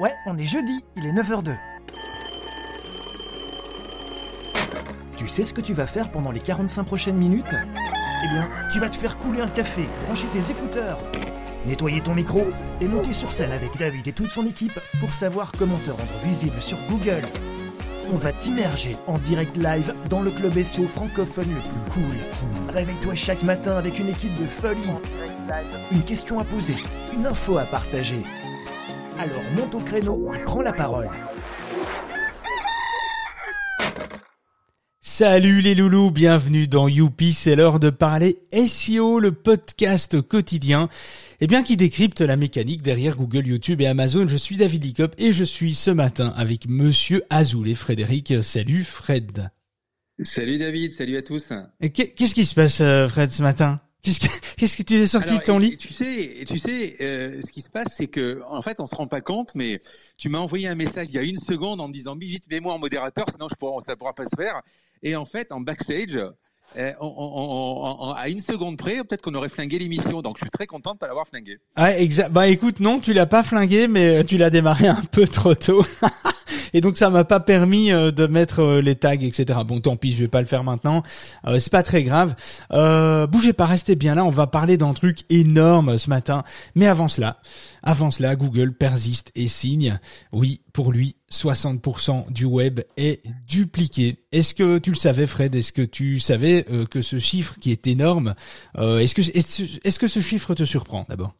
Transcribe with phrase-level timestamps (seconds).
[0.00, 1.56] Ouais, on est jeudi, il est 9h02.
[5.16, 7.54] Tu sais ce que tu vas faire pendant les 45 prochaines minutes?
[7.54, 10.98] Eh bien, tu vas te faire couler un café, brancher tes écouteurs,
[11.66, 12.46] nettoyer ton micro
[12.80, 16.18] et monter sur scène avec David et toute son équipe pour savoir comment te rendre
[16.24, 17.22] visible sur Google.
[18.12, 22.74] On va t'immerger en direct live dans le club SEO francophone le plus cool.
[22.74, 24.78] Réveille-toi chaque matin avec une équipe de folie.
[25.92, 26.74] Une question à poser,
[27.14, 28.20] une info à partager.
[29.18, 31.08] Alors monte au créneau et prends la parole.
[35.00, 40.88] Salut les loulous, bienvenue dans Youpi, c'est l'heure de parler SEO, le podcast quotidien,
[41.40, 44.28] eh bien qui décrypte la mécanique derrière Google, YouTube et Amazon.
[44.28, 48.34] Je suis David Licop et je suis ce matin avec monsieur Azoul et Frédéric.
[48.42, 49.50] Salut Fred.
[50.22, 51.46] Salut David, salut à tous.
[51.80, 53.80] Qu'est-ce qui se passe euh, Fred ce matin?
[54.56, 57.60] Qu'est-ce que, tu es sorti de ton lit Tu sais, tu sais, euh, ce qui
[57.60, 59.80] se passe, c'est que en fait, on se rend pas compte, mais
[60.16, 62.74] tu m'as envoyé un message il y a une seconde en me disant vite, mets-moi
[62.74, 64.62] en modérateur, sinon je pourra, ça pourra pas se faire.
[65.02, 66.18] Et en fait, en backstage,
[66.76, 66.92] euh,
[68.16, 70.22] à une seconde près, peut-être qu'on aurait flingué l'émission.
[70.22, 71.58] Donc, je suis très content de pas l'avoir flingué.
[71.76, 72.30] Ah, exact.
[72.30, 75.84] Bah, écoute, non, tu l'as pas flingué, mais tu l'as démarré un peu trop tôt.
[76.72, 79.60] et donc ça m'a pas permis euh, de mettre euh, les tags, etc.
[79.66, 81.02] Bon, tant pis, je vais pas le faire maintenant.
[81.46, 82.34] Euh, c'est pas très grave.
[82.72, 84.24] Euh, bougez pas, restez bien là.
[84.24, 86.44] On va parler d'un truc énorme ce matin.
[86.74, 87.40] Mais avant cela,
[87.82, 89.98] avant cela, Google persiste et signe.
[90.32, 94.24] Oui, pour lui, 60% du web est dupliqué.
[94.32, 95.54] Est-ce que tu le savais, Fred?
[95.54, 98.34] Est-ce que tu savais que ce chiffre qui est énorme,
[98.78, 101.34] est-ce que est-ce que ce chiffre te surprend d'abord?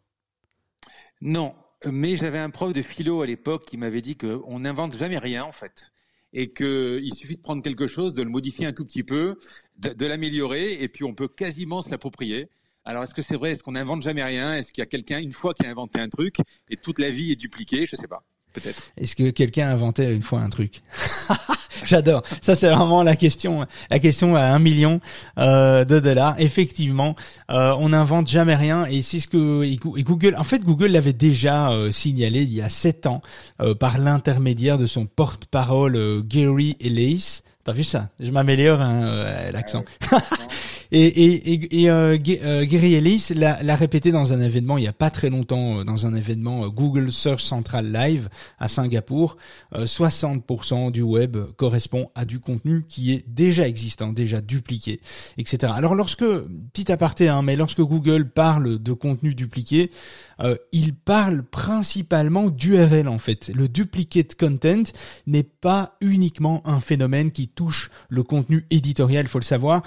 [1.20, 1.54] Non,
[1.86, 5.44] mais j'avais un prof de philo à l'époque qui m'avait dit qu'on n'invente jamais rien
[5.44, 5.92] en fait
[6.32, 9.38] et qu'il suffit de prendre quelque chose, de le modifier un tout petit peu,
[9.78, 12.48] de, l'améliorer et puis on peut quasiment se l'approprier.
[12.84, 13.52] Alors est-ce que c'est vrai?
[13.52, 14.54] Est-ce qu'on n'invente jamais rien?
[14.54, 16.36] Est-ce qu'il y a quelqu'un une fois qui a inventé un truc
[16.68, 17.86] et toute la vie est dupliquée?
[17.86, 18.24] Je sais pas.
[18.52, 18.82] Peut-être.
[18.96, 20.82] Est-ce que quelqu'un a inventé une fois un truc?
[21.84, 22.22] J'adore.
[22.40, 25.00] Ça, c'est vraiment la question, la question à un million
[25.38, 26.34] euh, de dollars.
[26.38, 27.14] Effectivement,
[27.50, 29.64] euh, on n'invente jamais rien, et c'est ce que
[30.02, 30.34] Google.
[30.36, 33.22] En fait, Google l'avait déjà euh, signalé il y a sept ans
[33.80, 37.42] par l'intermédiaire de son porte-parole Gary Ellis.
[37.68, 38.08] T'as vu ça?
[38.18, 39.84] Je m'améliore hein, l'accent.
[40.10, 40.22] Ah
[40.90, 44.94] Et, et, et, euh, euh, Gary Ellis l'a répété dans un événement il y a
[44.94, 48.28] pas très longtemps, euh, dans un événement Google Search Central Live
[48.58, 49.36] à Singapour.
[49.74, 55.00] 60% du web correspond à du contenu qui est déjà existant, déjà dupliqué,
[55.36, 55.72] etc.
[55.76, 56.24] Alors lorsque,
[56.72, 59.90] petit aparté, hein, mais lorsque Google parle de contenu dupliqué,
[60.40, 63.50] euh, il parle principalement d'URL en fait.
[63.54, 64.84] Le duplicate content
[65.26, 69.82] n'est pas uniquement un phénomène qui touche le contenu éditorial, faut le savoir.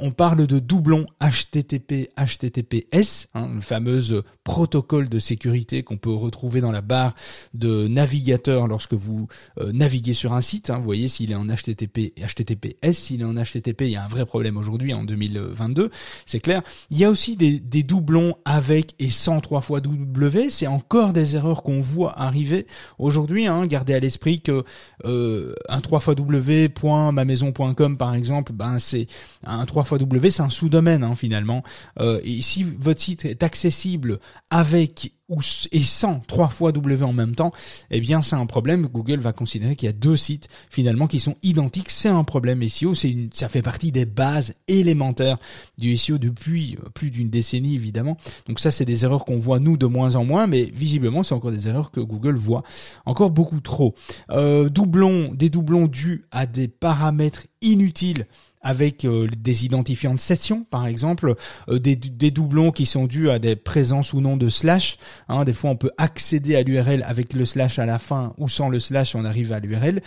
[0.00, 4.00] on parle de doublons HTTP, HTTPS, hein, le fameux
[4.44, 7.14] protocole de sécurité qu'on peut retrouver dans la barre
[7.54, 9.28] de navigateur lorsque vous
[9.58, 10.70] euh, naviguez sur un site.
[10.70, 10.78] Hein.
[10.78, 14.04] vous voyez s'il est en HTTP et HTTPS, s'il est en HTTP, il y a
[14.04, 15.90] un vrai problème aujourd'hui en 2022,
[16.26, 16.62] c'est clair.
[16.90, 21.12] Il y a aussi des, des doublons avec et sans trois fois W, c'est encore
[21.12, 22.66] des erreurs qu'on voit arriver
[22.98, 23.46] aujourd'hui.
[23.46, 23.66] Hein.
[23.66, 24.64] Gardez à l'esprit que
[25.04, 29.06] euh, un 3 fois W.mamaison.com par exemple, ben c'est
[29.44, 31.62] un 3 fois W c'est un sous-domaine hein, finalement.
[32.00, 34.18] Euh, et si votre site est accessible
[34.50, 35.40] avec ou
[35.72, 37.52] et sans trois fois W en même temps,
[37.90, 38.86] eh bien c'est un problème.
[38.86, 41.90] Google va considérer qu'il y a deux sites finalement qui sont identiques.
[41.90, 42.94] C'est un problème SEO.
[42.94, 45.38] C'est ça fait partie des bases élémentaires
[45.78, 48.16] du SEO depuis euh, plus d'une décennie évidemment.
[48.46, 51.34] Donc ça c'est des erreurs qu'on voit nous de moins en moins, mais visiblement c'est
[51.34, 52.62] encore des erreurs que Google voit
[53.04, 53.94] encore beaucoup trop.
[54.30, 58.26] Euh, doublons, des doublons dus à des paramètres inutiles
[58.66, 61.36] avec euh, des identifiants de session, par exemple,
[61.68, 64.98] euh, des, des, doublons qui sont dus à des présences ou non de slash.
[65.28, 68.48] Hein, des fois, on peut accéder à l'URL avec le slash à la fin ou
[68.48, 70.02] sans le slash, on arrive à l'URL,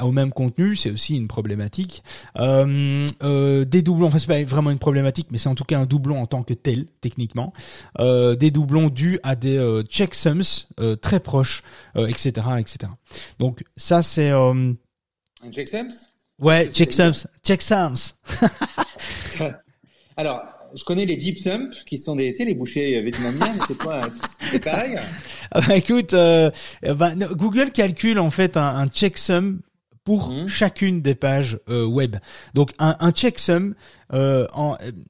[0.00, 0.76] au même contenu.
[0.76, 2.04] C'est aussi une problématique.
[2.38, 5.80] Euh, euh, des doublons, enfin c'est pas vraiment une problématique, mais c'est en tout cas
[5.80, 7.52] un doublon en tant que tel, techniquement.
[7.98, 10.66] Euh, des doublons dus à des checksums
[11.00, 11.64] très proches,
[11.96, 12.92] etc., etc.
[13.40, 14.74] Donc ça c'est un
[15.50, 16.11] checksums?
[16.40, 17.26] Ouais, checksums.
[17.44, 18.14] Checksums.
[20.16, 20.42] Alors,
[20.74, 23.78] je connais les deep sums qui sont des, tu sais, les bouchées vietnamiens, mais c'est
[23.78, 24.02] pas,
[24.50, 24.96] c'est pareil.
[25.54, 26.50] Ah bah, écoute, euh,
[26.96, 29.60] bah, Google calcule en fait un, un checksum
[30.04, 30.48] pour mmh.
[30.48, 32.16] chacune des pages euh, web.
[32.54, 33.74] Donc un, un checksum,
[34.12, 34.46] euh,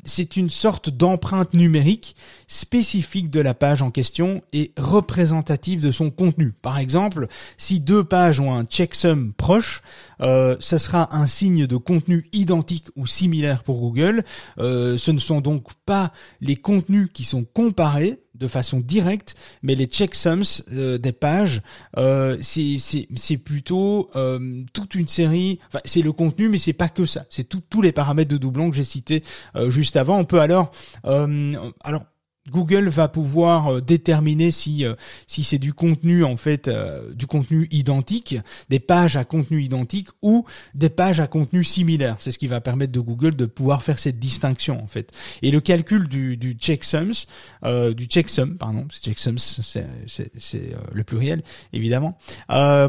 [0.04, 2.14] c'est une sorte d'empreinte numérique
[2.46, 6.52] spécifique de la page en question et représentative de son contenu.
[6.52, 9.82] Par exemple, si deux pages ont un checksum proche,
[10.20, 14.24] euh, ça sera un signe de contenu identique ou similaire pour Google.
[14.58, 19.74] Euh, ce ne sont donc pas les contenus qui sont comparés, de façon directe, mais
[19.74, 21.62] les checksums euh, des pages,
[21.98, 25.58] euh, c'est plutôt euh, toute une série.
[25.84, 27.24] C'est le contenu, mais c'est pas que ça.
[27.30, 29.22] C'est tous les paramètres de doublon que j'ai cités
[29.68, 30.18] juste avant.
[30.18, 30.72] On peut alors
[31.04, 32.04] alors
[32.50, 34.94] Google va pouvoir euh, déterminer si euh,
[35.28, 38.36] si c'est du contenu en fait euh, du contenu identique,
[38.68, 40.44] des pages à contenu identique ou
[40.74, 42.16] des pages à contenu similaire.
[42.18, 45.12] C'est ce qui va permettre de Google de pouvoir faire cette distinction en fait.
[45.42, 47.26] Et le calcul du du checksums
[47.64, 51.42] euh, du checksum pardon, checksums c'est c'est c'est le pluriel
[51.72, 52.18] évidemment.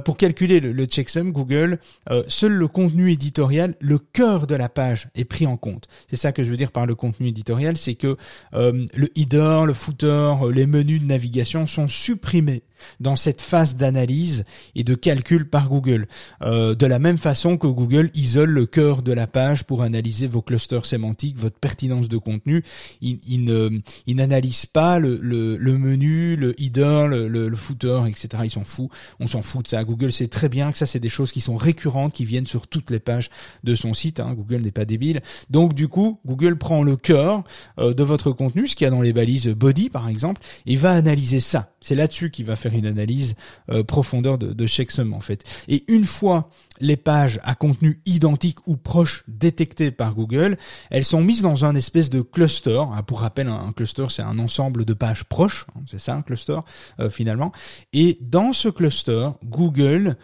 [0.04, 1.80] pour calculer le, le checksum Google
[2.28, 5.88] seul le contenu éditorial, le cœur de la page est pris en compte.
[6.10, 8.18] C'est ça que je veux dire par le contenu éditorial, c'est que
[8.54, 12.64] le header le footer, les menus de navigation sont supprimés
[13.00, 14.46] dans cette phase d'analyse
[14.76, 16.08] et de calcul par Google.
[16.42, 20.28] Euh, de la même façon que Google isole le cœur de la page pour analyser
[20.28, 22.64] vos clusters sémantiques, votre pertinence de contenu,
[23.02, 28.44] il, il n'analyse pas le, le, menu, le header, le, le, footer, etc.
[28.46, 28.90] Ils s'en fout.
[29.20, 29.84] On s'en fout de ça.
[29.84, 32.68] Google sait très bien que ça, c'est des choses qui sont récurrentes, qui viennent sur
[32.68, 33.30] toutes les pages
[33.64, 34.20] de son site.
[34.20, 34.34] Hein.
[34.34, 35.22] Google n'est pas débile.
[35.50, 37.44] Donc du coup, Google prend le cœur
[37.80, 40.76] euh, de votre contenu, ce qu'il y a dans les balises body par exemple, et
[40.76, 41.73] va analyser ça.
[41.84, 43.36] C'est là-dessus qu'il va faire une analyse
[43.70, 45.44] euh, profondeur de, de checksum en fait.
[45.68, 46.50] Et une fois
[46.80, 50.58] les pages à contenu identique ou proche détectées par Google,
[50.90, 52.82] elles sont mises dans un espèce de cluster.
[52.94, 55.66] Ah, pour rappel, un cluster, c'est un ensemble de pages proches.
[55.76, 56.58] Hein, c'est ça un cluster
[57.00, 57.52] euh, finalement.
[57.94, 60.18] Et dans ce cluster, Google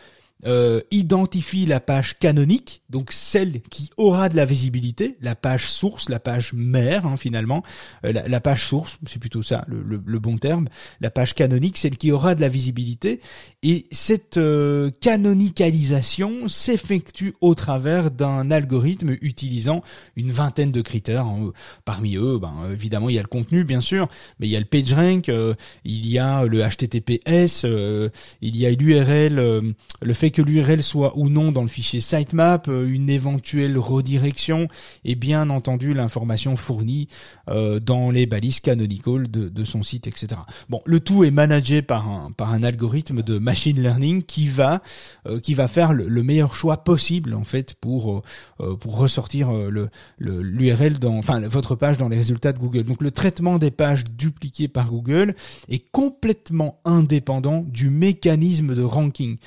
[0.45, 6.07] euh, identifie la page canonique, donc celle qui aura de la visibilité, la page source,
[6.07, 7.61] la page mère hein, finalement,
[8.05, 10.69] euh, la, page source, c'est plutôt ça le, le, bon terme,
[11.01, 13.19] la page canonique, celle qui aura de la visibilité,
[13.63, 19.83] et cette euh, canonicalisation s'effectue au travers d'un algorithme utilisant
[20.15, 21.25] une vingtaine de critères.
[21.25, 21.51] Hein.
[21.83, 24.07] Parmi eux, ben, évidemment, il y a le contenu, bien sûr,
[24.39, 25.29] mais il y a le PageRank,
[25.83, 27.65] il y a le HTTPS,
[28.41, 32.67] il y a l'URL, le fait que l'URL soit ou non dans le fichier sitemap,
[32.67, 34.67] euh, une éventuelle redirection
[35.05, 37.07] et bien entendu l'information fournie
[37.49, 40.27] euh, dans les balises canonical de, son site, etc.
[40.69, 44.81] Bon, le tout est managé par un par un algorithme de machine learning qui va
[45.27, 48.23] euh, qui va faire le, meilleur choix possible en fait pour
[48.79, 49.89] pour ressortir le
[50.19, 52.83] l'URL dans enfin votre page dans les résultats de Google.
[52.83, 55.35] Donc le traitement des pages dupliquées par Google
[55.69, 59.37] est complètement indépendant du mécanisme de ranking.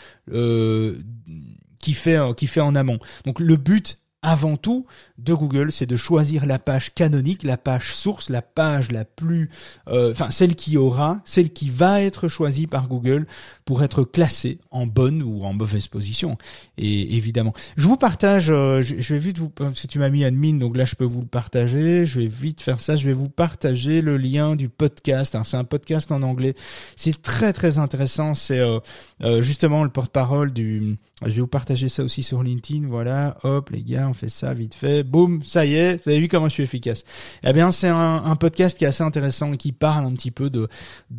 [1.81, 2.99] Qui fait qui fait en amont.
[3.25, 4.87] Donc le but avant tout
[5.19, 9.51] de Google, c'est de choisir la page canonique, la page source, la page la plus,
[9.89, 13.27] euh, enfin celle qui aura, celle qui va être choisie par Google
[13.65, 16.39] pour être classée en bonne ou en mauvaise position.
[16.79, 20.55] Et évidemment, je vous partage, euh, je, vais vite vous, si tu m'as mis admin,
[20.55, 22.07] donc là je peux vous le partager.
[22.07, 22.97] Je vais vite faire ça.
[22.97, 25.37] Je vais vous partager le lien du podcast.
[25.45, 26.55] c'est un podcast en anglais.
[26.97, 28.35] C'est très très intéressant.
[28.35, 32.87] C'est euh, justement le porte-parole du je vais vous partager ça aussi sur LinkedIn.
[32.89, 35.03] Voilà, hop, les gars, on fait ça vite fait.
[35.03, 36.03] Boum, ça y est.
[36.05, 37.05] Vous avez vu comment je suis efficace.
[37.45, 40.51] Eh bien, c'est un, podcast qui est assez intéressant et qui parle un petit peu
[40.51, 40.69] de,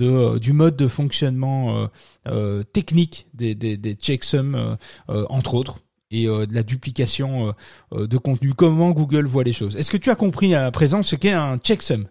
[0.02, 1.88] euh, du mode de fonctionnement euh,
[2.28, 5.80] euh, technique des, des, des checksums, entre autres
[6.12, 7.54] et de la duplication
[7.92, 8.54] de contenu.
[8.54, 9.76] Comment Google voit les choses.
[9.76, 12.08] Est-ce que tu as compris à présent ce qu'est un checksum?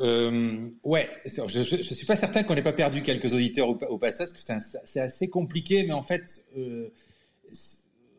[0.00, 4.28] Euh, ouais, je, ne suis pas certain qu'on n'ait pas perdu quelques auditeurs au, passage,
[4.30, 6.88] parce que c'est assez compliqué, mais en fait, euh,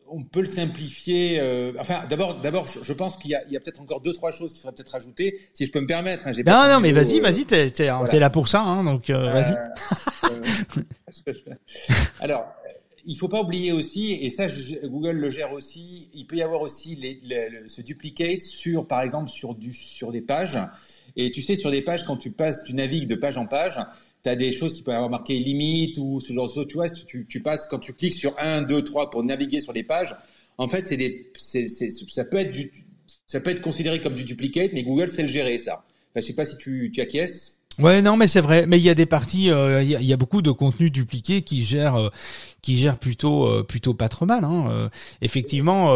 [0.08, 1.40] on peut le simplifier.
[1.40, 4.52] Euh, enfin, d'abord, d'abord, je, pense qu'il y a, a peut-être encore deux, trois choses
[4.52, 6.26] qu'il faudrait peut-être rajouter, si je peux me permettre.
[6.26, 7.70] Hein, non, non, mais vas-y, vas-y, t'es,
[8.18, 9.56] là pour ça, hein, donc vas-y.
[12.20, 12.46] alors,
[13.06, 14.46] il faut pas oublier aussi, et ça,
[14.84, 16.08] Google le gère aussi.
[16.14, 20.22] Il peut y avoir aussi les, ce duplicate sur, par exemple, sur du, sur des
[20.22, 20.58] pages.
[21.16, 23.78] Et tu sais, sur des pages, quand tu passes, tu navigues de page en page,
[24.22, 26.66] tu as des choses qui peuvent avoir marqué limite ou ce genre de choses.
[26.66, 29.84] Tu vois, tu, passes, quand tu cliques sur 1, 2, 3 pour naviguer sur des
[29.84, 30.16] pages,
[30.58, 32.70] en fait, c'est des, c'est, ça peut être du,
[33.26, 35.84] ça peut être considéré comme du duplicate, mais Google sait le gérer, ça.
[36.10, 37.53] Enfin, je sais pas si tu, tu acquiesces.
[37.80, 38.66] Ouais, non, mais c'est vrai.
[38.66, 41.64] Mais il y a des parties, euh, il y, a, beaucoup de contenus dupliqués qui
[41.64, 42.08] gèrent, euh,
[42.62, 44.44] qui gèrent plutôt, euh, plutôt pas trop mal.
[44.44, 44.90] Hein.
[45.22, 45.92] effectivement,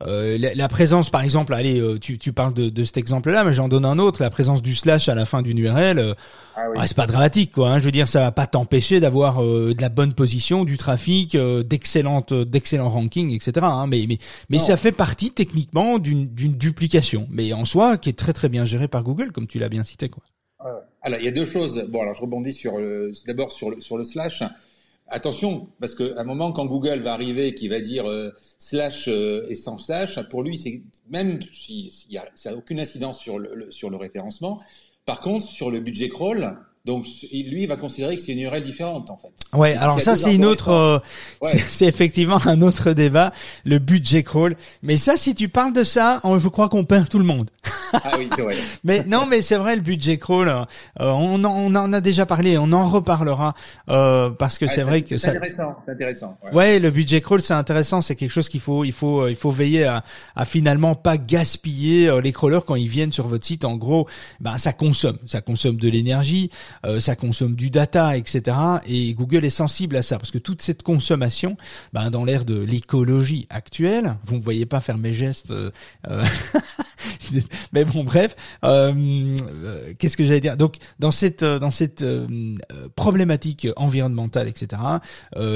[0.00, 3.84] la, présence, par exemple, allez, tu, tu parles de, de cet exemple-là, mais j'en donne
[3.84, 4.22] un autre.
[4.22, 6.16] La présence du slash à la fin d'une URL,
[6.56, 7.70] ah c'est pas dramatique, quoi.
[7.70, 7.78] Hein.
[7.78, 12.34] Je veux dire, ça va pas t'empêcher d'avoir de la bonne position, du trafic, d'excellentes,
[12.34, 13.52] d'excellents rankings, etc.
[13.62, 13.86] Hein.
[13.86, 14.18] Mais, mais,
[14.50, 18.48] mais ça fait partie techniquement d'une, d'une duplication, mais en soi qui est très très
[18.48, 20.24] bien gérée par Google, comme tu l'as bien cité, quoi.
[21.02, 21.86] Alors, il y a deux choses.
[21.88, 24.42] Bon, alors je rebondis sur le, d'abord sur le, sur le slash.
[25.08, 29.46] Attention, parce qu'à un moment, quand Google va arriver, qui va dire euh, slash euh,
[29.50, 33.38] et sans slash, pour lui, c'est même si y a, ça n'a aucune incidence sur
[33.38, 34.62] le, sur le référencement,
[35.04, 38.62] Par contre, sur le budget crawl, donc lui, il va considérer que c'est une URL
[38.62, 39.32] différente en fait.
[39.56, 40.98] Ouais, alors ça c'est une autre, euh,
[41.66, 43.32] c'est effectivement un autre débat,
[43.64, 44.54] le budget crawl.
[44.82, 47.48] Mais ça, si tu parles de ça, je crois qu'on perd tout le monde.
[47.94, 48.56] ah oui, c'est vrai.
[48.84, 50.46] mais non, mais c'est vrai le budget crawl.
[50.48, 50.64] Euh,
[50.98, 53.54] on, en, on en a déjà parlé, on en reparlera
[53.88, 56.36] euh, parce que c'est vrai que c'est intéressant, c'est intéressant.
[56.52, 56.78] Ouais.
[56.80, 59.84] le budget crawl c'est intéressant, c'est quelque chose qu'il faut, il faut, il faut veiller
[59.84, 60.04] à,
[60.36, 63.64] à finalement pas gaspiller les crawlers quand ils viennent sur votre site.
[63.64, 64.06] En gros,
[64.40, 66.50] ben ça consomme, ça consomme de l'énergie.
[66.86, 68.56] Euh, ça consomme du data, etc.
[68.86, 71.56] Et Google est sensible à ça parce que toute cette consommation,
[71.92, 75.70] ben, dans l'ère de l'écologie actuelle, vous ne voyez pas faire mes gestes, euh,
[76.08, 76.24] euh,
[77.72, 80.56] mais bon, bref, qu'est-ce que j'allais dire?
[80.56, 82.04] Donc, dans cette dans cette
[82.96, 84.80] problématique environnementale, etc.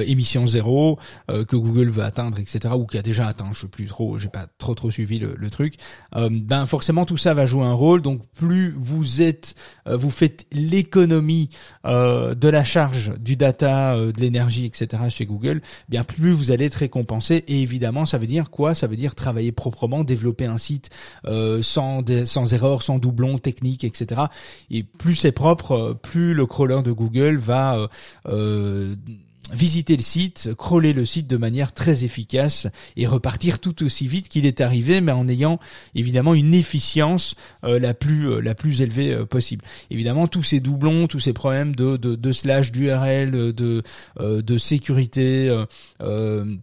[0.06, 0.98] émission zéro
[1.28, 2.74] que Google veut atteindre, etc.
[2.76, 5.34] Ou qui a déjà atteint, je sais plus trop, j'ai pas trop trop suivi le,
[5.36, 5.74] le truc.
[6.12, 8.02] ben forcément tout ça va jouer un rôle.
[8.02, 9.54] Donc plus vous êtes,
[9.86, 15.02] vous faites l'économie euh, de la charge, du data, euh, de l'énergie, etc.
[15.08, 17.44] chez Google, bien plus vous allez être récompensé.
[17.48, 18.74] Et évidemment, ça veut dire quoi?
[18.74, 20.90] Ça veut dire travailler proprement, développer un site
[21.26, 24.22] euh, sans sans erreur, sans doublon technique, etc.
[24.70, 27.88] Et plus c'est propre, plus le crawler de Google va
[29.52, 34.28] visiter le site, crawler le site de manière très efficace et repartir tout aussi vite
[34.28, 35.58] qu'il est arrivé, mais en ayant
[35.94, 39.64] évidemment une efficience euh, la plus euh, la plus élevée euh, possible.
[39.90, 43.82] Évidemment, tous ces doublons, tous ces problèmes de de, de slash d'URL, de
[44.18, 45.64] de sécurité,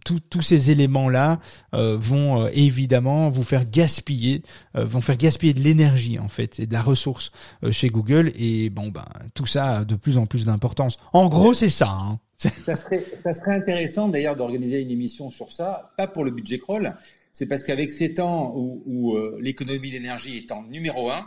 [0.04, 1.40] tous ces éléments là
[1.72, 4.42] vont évidemment vous faire gaspiller,
[4.74, 7.30] vont faire gaspiller de l'énergie en fait et de la ressource
[7.70, 10.96] chez Google et bon ben tout ça a de plus en plus d'importance.
[11.12, 11.90] En gros, c'est ça.
[11.90, 12.18] Hein.
[12.38, 13.04] Ça serait,
[13.46, 16.94] intéressant d'ailleurs d'organiser une émission sur ça, pas pour le budget crawl,
[17.32, 21.26] c'est parce qu'avec ces temps où, où euh, l'économie d'énergie est en numéro un,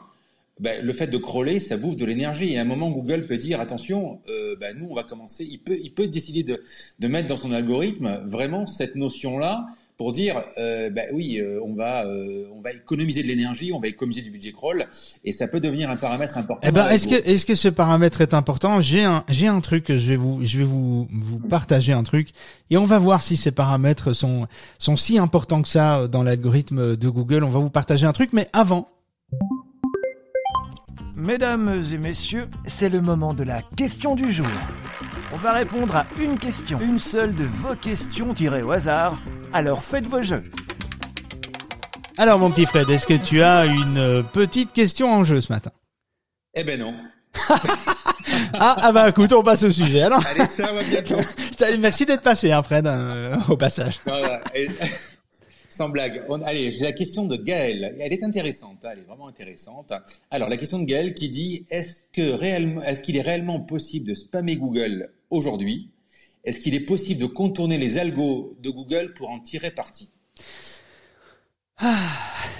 [0.59, 2.53] ben, le fait de crawler, ça bouffe de l'énergie.
[2.53, 5.45] Et à un moment, Google peut dire attention, euh, ben, nous, on va commencer.
[5.45, 6.63] Il peut, décider de,
[6.99, 9.67] de mettre dans son algorithme vraiment cette notion-là
[9.99, 13.81] pour dire, euh, bah oui, euh, on va, euh, on va économiser de l'énergie, on
[13.81, 14.87] va économiser du budget crawl,
[15.25, 16.65] et ça peut devenir un paramètre important.
[16.65, 18.79] Eh ben, est-ce que, est-ce que ce paramètre est important?
[18.79, 22.29] J'ai un, j'ai un truc je vais vous, je vais vous, vous partager un truc,
[22.69, 26.95] et on va voir si ces paramètres sont, sont si importants que ça dans l'algorithme
[26.95, 27.43] de Google.
[27.43, 28.87] On va vous partager un truc, mais avant.
[31.17, 34.47] Mesdames et messieurs, c'est le moment de la question du jour.
[35.33, 39.19] On va répondre à une question, une seule de vos questions tirées au hasard.
[39.53, 40.43] Alors faites vos jeux.
[42.17, 45.51] Alors mon petit Fred, est-ce que tu as une euh, petite question en jeu ce
[45.51, 45.71] matin?
[46.53, 46.93] Eh ben non.
[48.53, 50.23] ah, ah bah écoute, on passe au sujet alors.
[50.25, 51.19] Allez, ça va bientôt.
[51.57, 53.99] Salut, merci d'être passé, hein, Fred, hein, au passage.
[54.05, 54.41] Voilà.
[55.69, 56.23] sans blague.
[56.43, 57.95] allez, j'ai la question de Gaël.
[57.99, 59.93] Elle est intéressante, hein, elle est vraiment intéressante.
[60.29, 64.07] Alors, la question de Gaël qui dit est-ce que réellement, est-ce qu'il est réellement possible
[64.09, 65.93] de spammer Google aujourd'hui?
[66.43, 70.11] Est-ce qu'il est possible de contourner les algos de Google pour en tirer parti?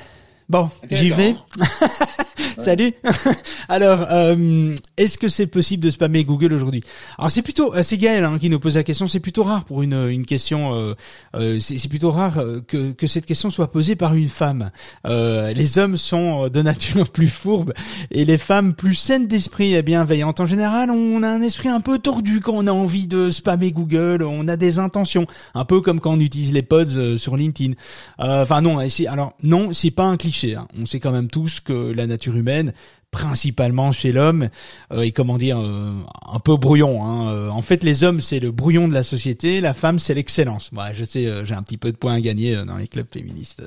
[0.50, 1.36] Bon, j'y vais.
[2.58, 2.92] Salut.
[3.70, 6.84] Alors, euh, est-ce que c'est possible de spammer Google aujourd'hui?
[7.18, 9.06] Alors c'est plutôt, euh, c'est Gaël hein, qui nous pose la question.
[9.06, 10.74] C'est plutôt rare pour une une question.
[10.74, 10.94] Euh,
[11.36, 14.72] euh c'est plutôt rare que que cette question soit posée par une femme.
[15.06, 17.74] Euh, les hommes sont de nature plus fourbes
[18.10, 20.40] et les femmes plus saines d'esprit et bienveillantes.
[20.40, 23.72] En général, on a un esprit un peu tordu quand on a envie de spammer
[23.72, 24.24] Google.
[24.24, 27.74] On a des intentions, un peu comme quand on utilise les pods sur LinkedIn.
[28.18, 30.39] Enfin non, alors non, c'est pas un cliché.
[30.44, 30.68] Hein.
[30.80, 32.74] On sait quand même tous que la nature humaine
[33.12, 34.50] principalement chez l'homme
[34.92, 35.92] euh, et comment dire euh,
[36.32, 37.34] un peu brouillon hein.
[37.34, 40.72] Euh, en fait les hommes c'est le brouillon de la société la femme c'est l'excellence
[40.72, 43.64] moi je sais j'ai un petit peu de points à gagner dans les clubs féministes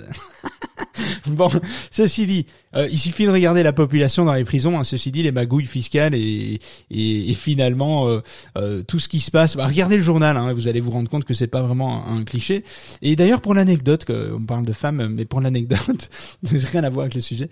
[1.26, 1.50] bon
[1.90, 4.84] ceci dit il suffit de regarder la population dans les prisons hein.
[4.84, 6.60] ceci dit les magouilles fiscales et
[6.90, 8.06] et, et finalement
[8.86, 11.24] tout ce qui se passe bah, regardez le journal hein, vous allez vous rendre compte
[11.24, 12.64] que c'est pas vraiment un, cliché
[13.02, 16.10] et d'ailleurs pour l'anecdote on parle de femmes mais pour l'anecdote
[16.72, 17.50] rien à voir avec le sujet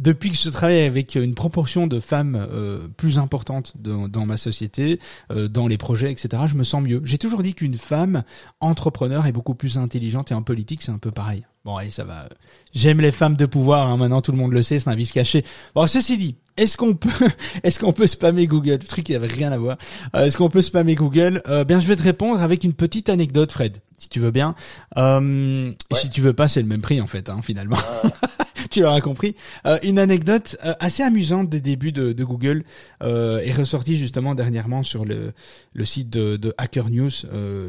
[0.00, 4.98] depuis que je travaille avec une proportion de femmes euh, plus importante dans, ma société,
[5.30, 7.00] euh, dans les projets, etc., je me sens mieux.
[7.04, 8.22] J'ai toujours dit qu'une femme
[8.60, 11.44] entrepreneur est beaucoup plus intelligente et en politique, c'est un peu pareil.
[11.64, 12.28] Bon, allez, ça va.
[12.72, 13.88] J'aime les femmes de pouvoir.
[13.88, 15.44] Hein, maintenant, tout le monde le sait, c'est un vice caché.
[15.74, 17.10] Bon, ceci dit, est-ce qu'on peut,
[17.62, 18.78] est-ce qu'on peut spammer Google?
[18.80, 19.76] Le truc qui avait rien à voir.
[20.16, 21.42] Euh, est-ce qu'on peut spammer Google?
[21.66, 24.54] Bien, je vais te répondre avec une petite anecdote, Fred, si tu veux bien.
[24.96, 27.78] Euh, Si tu veux pas, c'est le même prix en fait, hein, finalement.
[28.70, 29.34] tu l'auras compris.
[29.66, 32.64] Euh, une anecdote euh, assez amusante des débuts de, de Google
[33.02, 35.32] euh, est ressortie justement dernièrement sur le,
[35.72, 37.10] le site de, de Hacker News,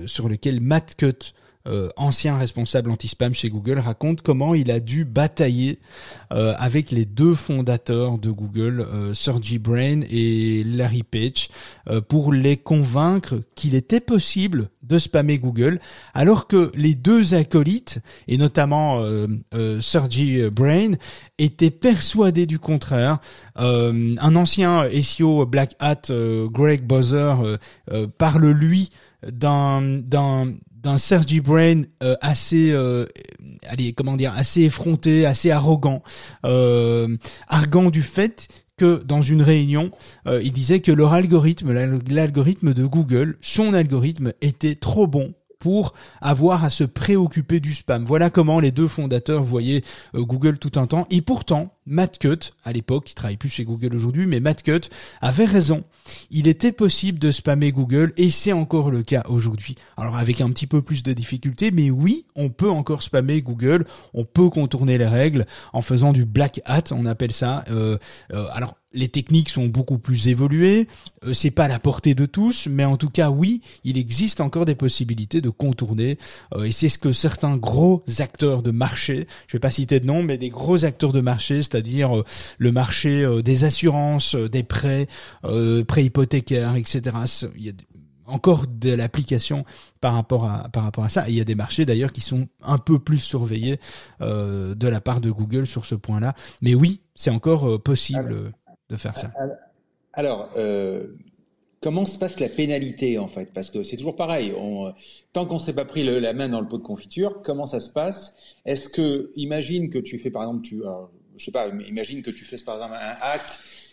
[0.06, 1.34] sur lequel Matt Cut
[1.68, 5.78] euh, ancien responsable anti-spam chez Google, raconte comment il a dû batailler
[6.34, 11.50] euh, avec les deux fondateurs de Google, euh, Sergey Brin et Larry Page,
[12.08, 15.80] pour les convaincre qu'il était possible de spammer Google,
[16.14, 19.04] alors que les deux acolytes, et notamment
[19.80, 20.92] Sergey Brin,
[21.38, 23.20] étaient persuadés du contraire.
[23.56, 26.12] un ancien SEO Black Hat,
[26.52, 27.34] Greg Bowser,
[28.18, 28.92] parle lui
[29.32, 30.02] d'un
[30.82, 33.06] d'un Sergi Brain euh, assez euh,
[33.68, 36.02] allez comment dire assez effronté, assez arrogant,
[36.46, 37.16] euh,
[37.48, 38.48] argant du fait
[38.78, 39.92] que dans une réunion,
[40.28, 45.94] euh, il disait que leur algorithme, l'algorithme de Google, son algorithme était trop bon pour
[46.20, 48.04] avoir à se préoccuper du spam.
[48.04, 51.08] Voilà comment les deux fondateurs voyaient Google tout un temps.
[51.12, 54.90] Et pourtant, Matt Cut, à l'époque, qui travaille plus chez Google aujourd'hui, mais Matt Cut
[55.22, 55.84] avait raison.
[56.32, 59.76] Il était possible de spammer Google et c'est encore le cas aujourd'hui.
[59.98, 63.86] Alors avec un petit peu plus de difficultés, mais oui, on peut encore spammer Google,
[64.14, 67.64] on peut contourner les règles en faisant du black hat, on appelle ça.
[67.70, 67.98] Euh,
[68.34, 70.88] euh, alors les techniques sont beaucoup plus évoluées,
[71.26, 74.66] euh, c'est pas la portée de tous, mais en tout cas oui, il existe encore
[74.66, 76.18] des possibilités de contourner,
[76.64, 80.24] et c'est ce que certains gros acteurs de marché, je vais pas citer de nom,
[80.24, 82.26] mais des gros acteurs de marché, c'est-à-dire euh,
[82.58, 85.08] le marché euh, des assurances, euh, des prêts,
[85.88, 87.16] prêts hypothécaires, etc.
[87.56, 87.74] Il y a
[88.26, 89.66] encore de l'application
[90.00, 91.28] par rapport à par rapport à ça.
[91.28, 93.80] il y a des marchés d'ailleurs qui sont un peu plus surveillés
[94.22, 96.34] de la part de Google sur ce point-là.
[96.62, 98.54] Mais oui, c'est encore possible
[98.98, 99.32] faire ça.
[100.14, 100.50] Alors,
[101.82, 103.52] comment se passe la pénalité en fait?
[103.54, 104.54] Parce que c'est toujours pareil.
[104.58, 104.94] On,
[105.34, 107.90] tant qu'on s'est pas pris la main dans le pot de confiture, comment ça se
[107.90, 108.36] passe?
[108.66, 110.82] Est-ce que, imagine que tu fais par exemple, tu,
[111.38, 113.42] je sais pas, imagine que tu fais par exemple un hack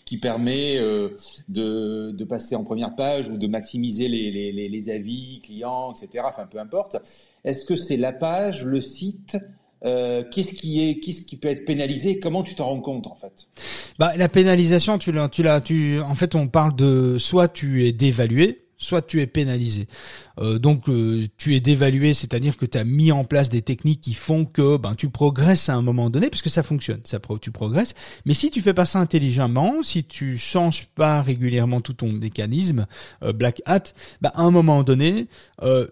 [0.08, 1.10] qui permet euh,
[1.48, 6.24] de, passer en première page ou de maximiser les, les, les, avis clients, etc.
[6.26, 6.96] Enfin, peu importe.
[7.44, 9.36] Est-ce que c'est la page, le site
[9.84, 12.18] euh, qu'est-ce qui est, qu'est-ce qui peut être pénalisé?
[12.18, 13.48] Comment tu t'en rends compte en fait?
[13.98, 16.00] Bah la pénalisation, tu l'as, tu l'as, tu.
[16.00, 19.86] En fait, on parle de soit tu es dévalué, soit tu es pénalisé.
[20.40, 24.00] Euh, donc euh, tu es dévalué, c'est-à-dire que tu as mis en place des techniques
[24.00, 27.18] qui font que ben tu progresses à un moment donné parce que ça fonctionne, ça
[27.40, 27.94] tu progresses.
[28.24, 32.86] Mais si tu fais pas ça intelligemment, si tu changes pas régulièrement tout ton mécanisme
[33.22, 35.26] euh, black hat, ben, à un moment donné,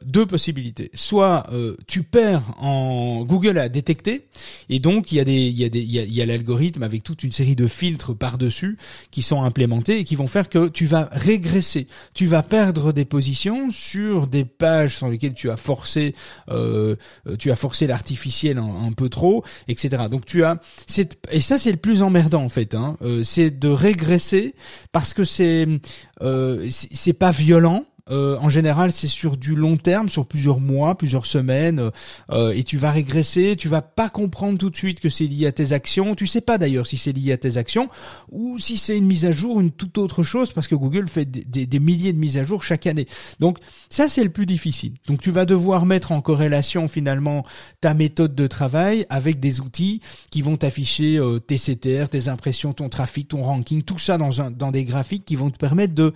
[0.05, 0.91] deux possibilités.
[0.95, 1.49] Soit
[1.87, 4.27] tu perds en Google a détecté
[4.69, 7.03] et donc il y a des il y a des il y a, l'algorithme avec
[7.03, 8.77] toute une série de filtres par-dessus
[9.11, 13.05] qui sont implémentés et qui vont faire que tu vas régresser, tu vas perdre des
[13.05, 16.14] positions sur des des pages sur lesquelles tu as forcé,
[16.51, 16.96] euh,
[17.38, 20.05] tu as forcé l'artificiel un, peu trop, etc.
[20.11, 20.61] Donc tu as,
[21.31, 24.55] et ça c'est le plus emmerdant en fait, hein, euh, c'est de régresser
[24.92, 25.66] parce que c'est,
[26.22, 30.97] euh, c'est pas violent euh, en général, c'est sur du long terme, sur plusieurs mois,
[30.97, 31.90] plusieurs semaines,
[32.31, 33.57] euh, et tu vas régresser.
[33.57, 36.14] Tu vas pas comprendre tout de suite que c'est lié à tes actions.
[36.14, 37.88] Tu sais pas d'ailleurs si c'est lié à tes actions
[38.31, 41.25] ou si c'est une mise à jour, une toute autre chose, parce que Google fait
[41.25, 43.09] des, milliers de mises à jour chaque année.
[43.40, 43.59] Donc
[43.90, 44.95] ça, c'est le plus difficile.
[45.09, 47.45] Donc tu vas devoir mettre en corrélation finalement
[47.81, 52.73] ta méthode de travail avec des outils qui vont t'afficher euh, tes CTR, tes impressions,
[52.73, 55.95] ton trafic, ton ranking, tout ça dans un dans des graphiques qui vont te permettre
[55.95, 56.14] de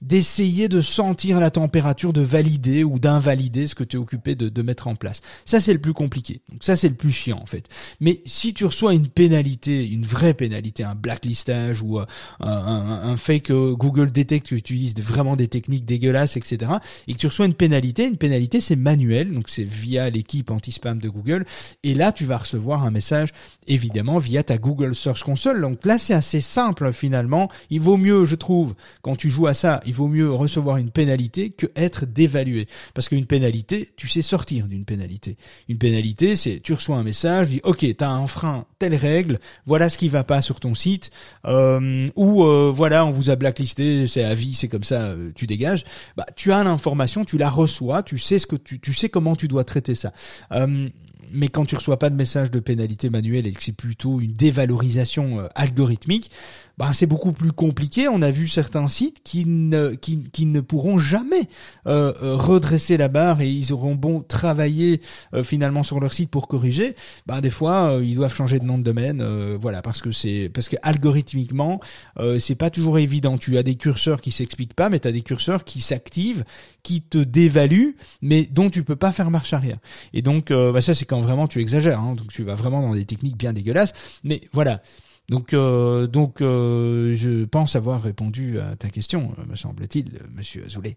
[0.00, 4.48] d'essayer de sentir la température, de valider ou d'invalider ce que tu es occupé de,
[4.48, 5.20] de, mettre en place.
[5.44, 6.40] Ça, c'est le plus compliqué.
[6.50, 7.68] Donc ça, c'est le plus chiant, en fait.
[8.00, 12.06] Mais si tu reçois une pénalité, une vraie pénalité, un blacklistage ou euh,
[12.40, 16.72] un, un, fait que Google détecte que tu utilises vraiment des techniques dégueulasses, etc.,
[17.08, 21.00] et que tu reçois une pénalité, une pénalité, c'est manuel, donc c'est via l'équipe anti-spam
[21.00, 21.44] de Google,
[21.82, 23.30] et là, tu vas recevoir un message,
[23.66, 25.60] évidemment, via ta Google Search Console.
[25.60, 27.50] Donc là, c'est assez simple, finalement.
[27.70, 30.90] Il vaut mieux, je trouve, quand tu joues à ça, il vaut mieux recevoir une
[30.90, 32.68] pénalité que être dévalué.
[32.94, 35.36] Parce qu'une pénalité, tu sais sortir d'une pénalité.
[35.68, 39.96] Une pénalité, c'est tu reçois un message, dis ok, t'as enfreint telle règle, voilà ce
[39.96, 41.10] qui va pas sur ton site,
[41.46, 45.32] euh, ou euh, voilà, on vous a blacklisté, c'est à vie, c'est comme ça, euh,
[45.34, 45.84] tu dégages.
[46.16, 49.36] Bah, tu as l'information, tu la reçois, tu sais ce que tu, tu sais comment
[49.36, 50.12] tu dois traiter ça.
[51.28, 54.20] Euh, mais quand tu reçois pas de message de pénalité manuelle et que c'est plutôt
[54.20, 56.30] une dévalorisation algorithmique,
[56.78, 58.06] bah, c'est beaucoup plus compliqué.
[58.08, 61.48] On a vu certains sites qui ne, qui, qui ne pourront jamais
[61.88, 65.00] euh, euh, redresser la barre et ils auront bon travailler
[65.34, 66.94] euh, finalement sur leur site pour corriger.
[67.26, 69.24] Bah, des fois, ils doivent changer de nom de domaine,
[69.60, 71.80] voilà, parce que c'est parce que algorithmiquement,
[72.38, 73.38] c'est pas toujours évident.
[73.38, 76.44] Tu as des curseurs qui s'expliquent pas, mais tu as des curseurs qui s'activent,
[76.82, 79.78] qui te dévaluent, mais dont tu peux pas faire marche arrière.
[80.12, 82.00] Et donc, bah, ça c'est quand vraiment tu exagères.
[82.00, 83.92] Hein, donc tu vas vraiment dans des techniques bien dégueulasses.
[84.24, 84.80] Mais voilà.
[85.28, 90.96] Donc, euh, donc, euh, je pense avoir répondu à ta question, me semble-t-il, Monsieur Azoulay.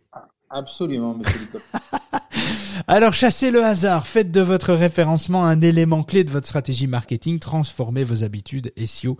[0.49, 1.39] Absolument, Monsieur
[2.87, 7.39] Alors chassez le hasard, faites de votre référencement un élément clé de votre stratégie marketing,
[7.39, 9.17] transformez vos habitudes SEO.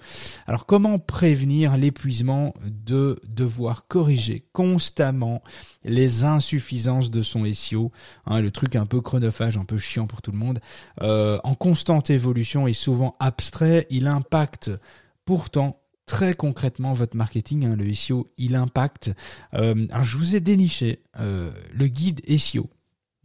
[0.48, 5.42] Alors comment prévenir l'épuisement de devoir corriger constamment
[5.84, 7.92] les insuffisances de son SEO,
[8.26, 10.60] hein, le truc un peu chronophage, un peu chiant pour tout le monde,
[11.02, 14.72] euh, en constante évolution et souvent abstrait, il impacte
[15.26, 19.12] pourtant très concrètement votre marketing, hein, le SEO, il impacte.
[19.54, 22.70] Euh, alors je vous ai déniché euh, le guide SEO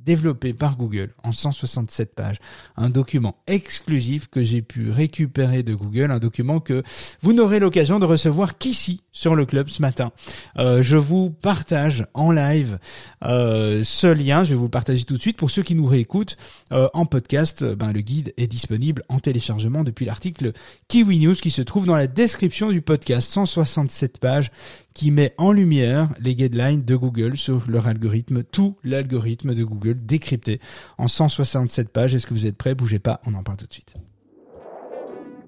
[0.07, 2.39] développé par Google en 167 pages,
[2.77, 6.83] un document exclusif que j'ai pu récupérer de Google, un document que
[7.21, 10.13] vous n'aurez l'occasion de recevoir qu'ici sur le club ce matin.
[10.59, 12.79] Euh, je vous partage en live
[13.25, 15.87] euh, ce lien, je vais vous le partager tout de suite pour ceux qui nous
[15.87, 16.37] réécoutent
[16.73, 17.65] euh, en podcast.
[17.65, 20.53] Ben, le guide est disponible en téléchargement depuis l'article
[20.89, 24.51] Kiwi News qui se trouve dans la description du podcast, 167 pages
[24.93, 29.97] qui met en lumière les guidelines de Google sur leur algorithme, tout l'algorithme de Google
[30.05, 30.61] décrypté
[30.99, 32.15] en 167 pages.
[32.15, 32.75] Est-ce que vous êtes prêts?
[32.75, 33.95] Bougez pas, on en parle tout de suite.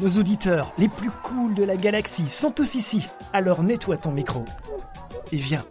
[0.00, 3.06] Nos auditeurs les plus cools de la galaxie sont tous ici.
[3.34, 4.46] Alors nettoie ton micro.
[5.30, 5.62] Et viens.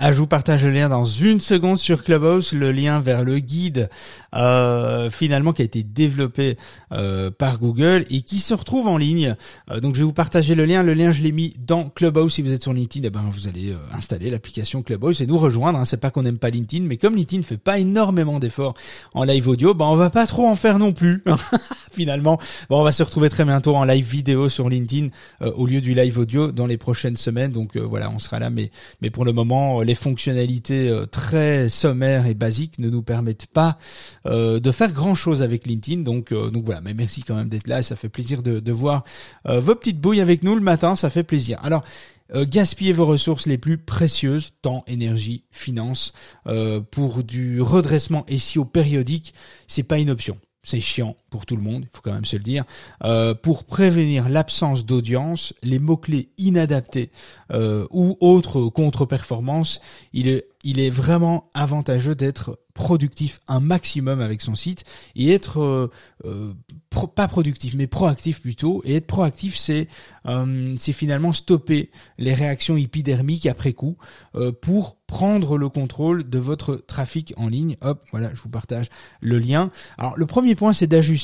[0.00, 3.38] Ah, je vous partage le lien dans une seconde sur Clubhouse, le lien vers le
[3.38, 3.88] guide
[4.34, 6.58] euh, finalement qui a été développé
[6.90, 9.36] euh, par Google et qui se retrouve en ligne.
[9.70, 10.82] Euh, donc je vais vous partager le lien.
[10.82, 12.34] Le lien je l'ai mis dans Clubhouse.
[12.34, 15.38] Si vous êtes sur LinkedIn, eh ben vous allez euh, installer l'application Clubhouse et nous
[15.38, 15.78] rejoindre.
[15.78, 15.84] Hein.
[15.84, 18.74] C'est pas qu'on n'aime pas LinkedIn, mais comme LinkedIn fait pas énormément d'efforts
[19.14, 21.22] en live audio, ben on va pas trop en faire non plus.
[21.92, 25.80] finalement, bon, on va se retrouver très bientôt en live vidéo sur LinkedIn au lieu
[25.80, 27.52] du live audio dans les prochaines semaines.
[27.52, 32.26] Donc voilà, on sera là, mais mais pour le moment les fonctionnalités euh, très sommaires
[32.26, 33.78] et basiques ne nous permettent pas
[34.26, 36.02] euh, de faire grand chose avec LinkedIn.
[36.02, 37.82] Donc, euh, donc voilà, mais merci quand même d'être là.
[37.82, 39.04] Ça fait plaisir de, de voir
[39.44, 40.96] vos petites bouilles avec nous le matin.
[40.96, 41.58] Ça fait plaisir.
[41.62, 41.84] Alors,
[42.32, 46.12] gaspiller vos ressources les plus précieuses, temps, énergie, finances,
[46.90, 49.34] pour du redressement SEO périodique,
[49.66, 52.36] c'est pas une option c'est chiant pour tout le monde, il faut quand même se
[52.36, 52.62] le dire.
[53.02, 57.10] Euh, pour prévenir l'absence d'audience, les mots-clés inadaptés
[57.50, 59.80] euh, ou autres contre-performances,
[60.12, 65.90] il est, il est vraiment avantageux d'être productif un maximum avec son site et être
[66.24, 66.54] euh,
[67.14, 68.82] pas productif mais proactif plutôt.
[68.84, 69.88] Et être proactif c'est
[70.76, 73.96] c'est finalement stopper les réactions épidermiques après coup
[74.62, 77.76] pour prendre le contrôle de votre trafic en ligne.
[77.82, 78.86] Hop voilà je vous partage
[79.20, 79.70] le lien.
[79.98, 81.23] Alors le premier point c'est d'ajuster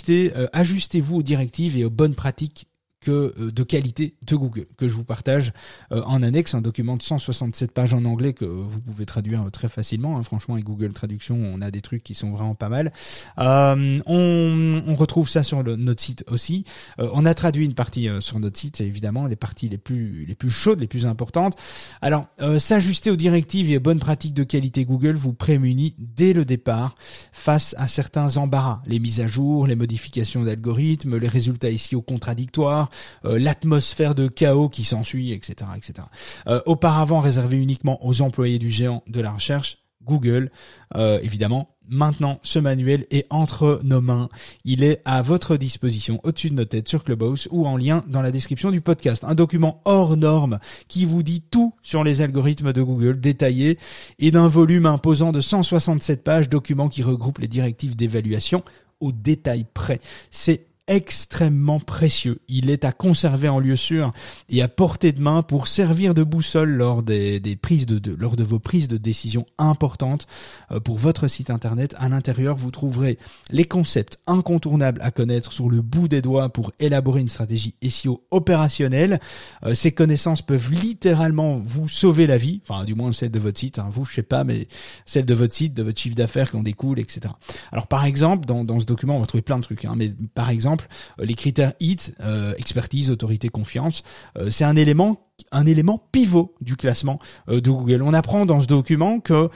[0.53, 2.70] ajustez-vous aux directives et aux bonnes pratiques
[3.01, 5.53] que euh, de qualité de Google que je vous partage
[5.93, 9.69] euh, en annexe un document de 167 pages en anglais que vous pouvez traduire très
[9.69, 10.23] facilement hein.
[10.23, 12.93] franchement avec Google Traduction on a des trucs qui sont vraiment pas mal.
[13.39, 16.65] Euh, on, on, retrouve ça sur notre site aussi.
[16.99, 20.51] On a traduit une partie sur notre site évidemment les parties les plus les plus
[20.51, 21.57] chaudes les plus importantes.
[22.03, 22.27] Alors
[22.59, 26.95] s'ajuster aux directives et aux bonnes pratiques de qualité Google vous prémunit dès le départ
[27.33, 28.83] face à certains embarras.
[28.87, 32.90] Les mises à jour les modifications d'algorithmes les résultats ici au contradictoires
[33.25, 36.07] euh, l'atmosphère de chaos qui s'ensuit, etc., etc.
[36.47, 40.51] Euh, auparavant réservé uniquement aux employés du géant de la recherche, Google,
[40.97, 41.77] euh, évidemment.
[41.93, 44.29] Maintenant, ce manuel est entre nos mains.
[44.65, 48.23] Il est à votre disposition au-dessus de nos têtes sur Clubhouse ou en lien dans
[48.23, 49.25] la description du podcast.
[49.27, 53.77] Un document hors norme qui vous dit tout sur les algorithmes de Google détaillé
[54.21, 58.63] et d'un volume imposant de 167 pages, document qui regroupe les directives d'évaluation
[59.01, 60.01] au détail près.
[60.31, 62.41] C'est extrêmement précieux.
[62.49, 64.13] Il est à conserver en lieu sûr
[64.49, 68.13] et à portée de main pour servir de boussole lors des, des prises de, de,
[68.13, 70.27] lors de vos prises de décision importantes
[70.73, 71.95] euh, pour votre site internet.
[71.97, 73.19] À l'intérieur, vous trouverez
[73.51, 78.25] les concepts incontournables à connaître sur le bout des doigts pour élaborer une stratégie SEO
[78.33, 79.21] opérationnelle.
[79.65, 83.61] Euh, ces connaissances peuvent littéralement vous sauver la vie, enfin du moins celle de votre
[83.61, 83.79] site.
[83.79, 83.89] Hein.
[83.93, 84.67] Vous, je sais pas, mais
[85.07, 87.33] celle de votre site, de votre chiffre d'affaires qui en découle, etc.
[87.71, 89.85] Alors par exemple, dans, dans ce document, on va trouver plein de trucs.
[89.85, 90.80] Hein, mais par exemple
[91.19, 94.03] euh, les critères HIT, euh, expertise, autorité, confiance,
[94.37, 98.03] euh, c'est un élément un élément pivot du classement de Google.
[98.03, 99.49] On apprend dans ce document que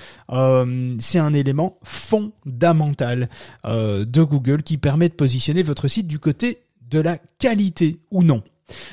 [0.98, 3.28] c'est un élément fondamental
[3.64, 8.42] de Google qui permet de positionner votre site du côté de la qualité ou non.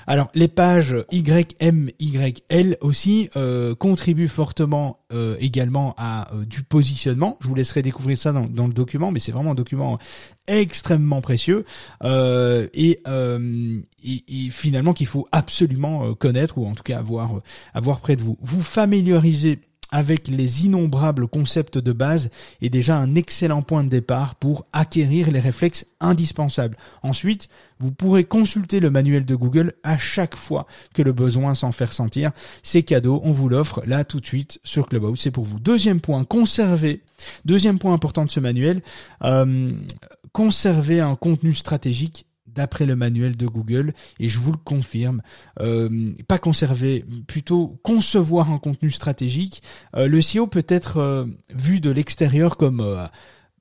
[0.08, 7.38] Alors les pages YMYL aussi euh, contribuent fortement euh, également à euh, du positionnement.
[7.42, 9.98] Je vous laisserai découvrir ça dans, dans le document, mais c'est vraiment un document
[10.48, 11.66] extrêmement précieux
[12.04, 13.02] et,
[14.04, 17.42] et, finalement qu'il faut absolument connaître ou en tout cas avoir
[17.74, 18.38] avoir près de vous.
[18.42, 19.60] Vous familiariser
[19.92, 22.30] avec les innombrables concepts de base
[22.62, 26.78] est déjà un excellent point de départ pour acquérir les réflexes indispensables.
[27.04, 27.50] Ensuite,
[27.80, 31.86] vous pourrez consulter le manuel de Google à chaque fois que le besoin s'en fait
[31.86, 32.32] ressentir.
[32.64, 35.60] C'est cadeau, on vous l'offre là tout de suite sur Clubhouse, c'est pour vous.
[35.60, 37.02] Deuxième point, conserver.
[37.46, 38.82] Deuxième point important de ce manuel,
[39.24, 39.74] euh,
[40.32, 45.22] conserver un contenu stratégique d'après le manuel de Google, et je vous le confirme,
[45.60, 49.64] euh, pas conserver, plutôt concevoir un contenu stratégique.
[49.96, 52.82] Euh, le SEO peut être euh, vu de l'extérieur comme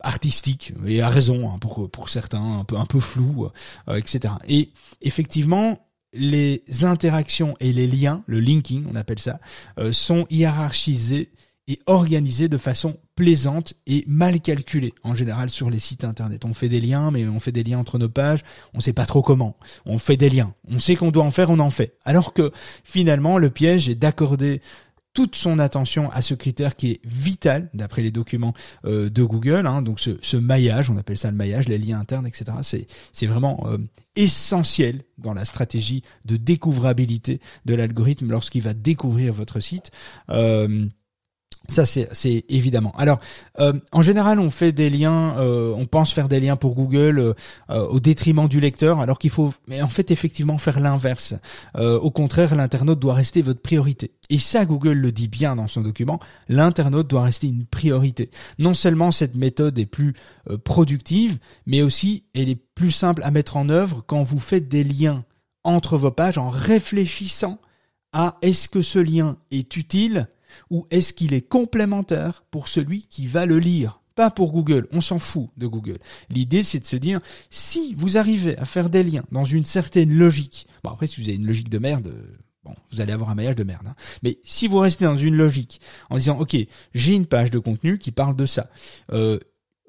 [0.03, 3.49] artistique et à raison hein, pour pour certains un peu un peu flou
[3.95, 4.71] etc et
[5.03, 5.79] effectivement
[6.15, 9.41] les interactions et les liens le linking on appelle ça
[9.93, 11.31] sont hiérarchisés
[11.71, 16.45] et organisé de façon plaisante et mal calculée en général sur les sites internet.
[16.45, 18.41] On fait des liens, mais on fait des liens entre nos pages,
[18.75, 19.57] on sait pas trop comment.
[19.87, 21.97] On fait des liens, on sait qu'on doit en faire, on en fait.
[22.05, 22.51] Alors que
[22.83, 24.61] finalement, le piège est d'accorder
[25.13, 28.55] toute son attention à ce critère qui est vital d'après les documents
[28.85, 29.67] euh, de Google.
[29.67, 32.45] Hein, donc ce, maillage, on appelle ça le maillage, les liens internes, etc.
[32.63, 33.79] C'est c'est vraiment euh,
[34.17, 39.91] essentiel dans la stratégie de découvrabilité de l'algorithme lorsqu'il va découvrir votre site.
[40.31, 40.87] Euh,
[41.71, 42.93] ça c'est évidemment.
[42.99, 43.21] Alors
[43.61, 47.35] euh, en général on fait des liens, euh, on pense faire des liens pour Google
[47.71, 51.35] euh, au détriment du lecteur, alors qu'il faut, mais en fait effectivement faire l'inverse.
[51.77, 54.11] au contraire, l'internaute doit rester votre priorité.
[54.29, 58.31] Et ça Google le dit bien dans son document, l'internaute doit rester une priorité.
[58.59, 60.15] Non seulement cette méthode est plus
[60.65, 64.85] productive, mais aussi elle est plus simple à mettre en œuvre quand vous faites des
[64.85, 65.25] liens
[65.63, 67.59] entre vos pages en réfléchissant
[68.13, 70.29] à est-ce que ce lien est utile
[70.71, 74.01] ou est-ce qu'il est complémentaire pour celui qui va le lire?
[74.15, 75.99] Pas pour Google, on s'en fout de Google.
[76.29, 80.13] L'idée c'est de se dire, si vous arrivez à faire des liens dans une certaine
[80.13, 82.13] logique, bon après si vous avez une logique de merde,
[82.65, 83.87] bon, vous allez avoir un maillage de merde.
[83.87, 83.95] Hein.
[84.23, 86.57] Mais si vous restez dans une logique en disant, ok,
[86.93, 88.69] j'ai une page de contenu qui parle de ça,
[89.13, 89.39] euh,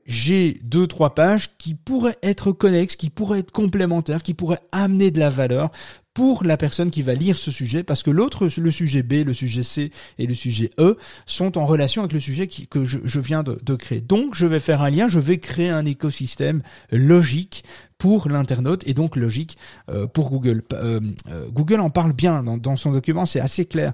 [0.06, 5.12] j'ai deux trois pages qui pourraient être connexes, qui pourraient être complémentaires, qui pourraient amener
[5.12, 5.70] de la valeur
[6.14, 9.34] pour la personne qui va lire ce sujet, parce que l'autre, le sujet B, le
[9.34, 13.44] sujet C et le sujet E sont en relation avec le sujet que je, viens
[13.44, 14.02] de, créer.
[14.02, 17.64] Donc, je vais faire un lien, je vais créer un écosystème logique
[17.98, 19.58] pour l'internaute et donc logique
[19.90, 20.64] euh, pour Google.
[20.74, 23.94] Euh, euh, Google en parle bien dans, son document, c'est assez clair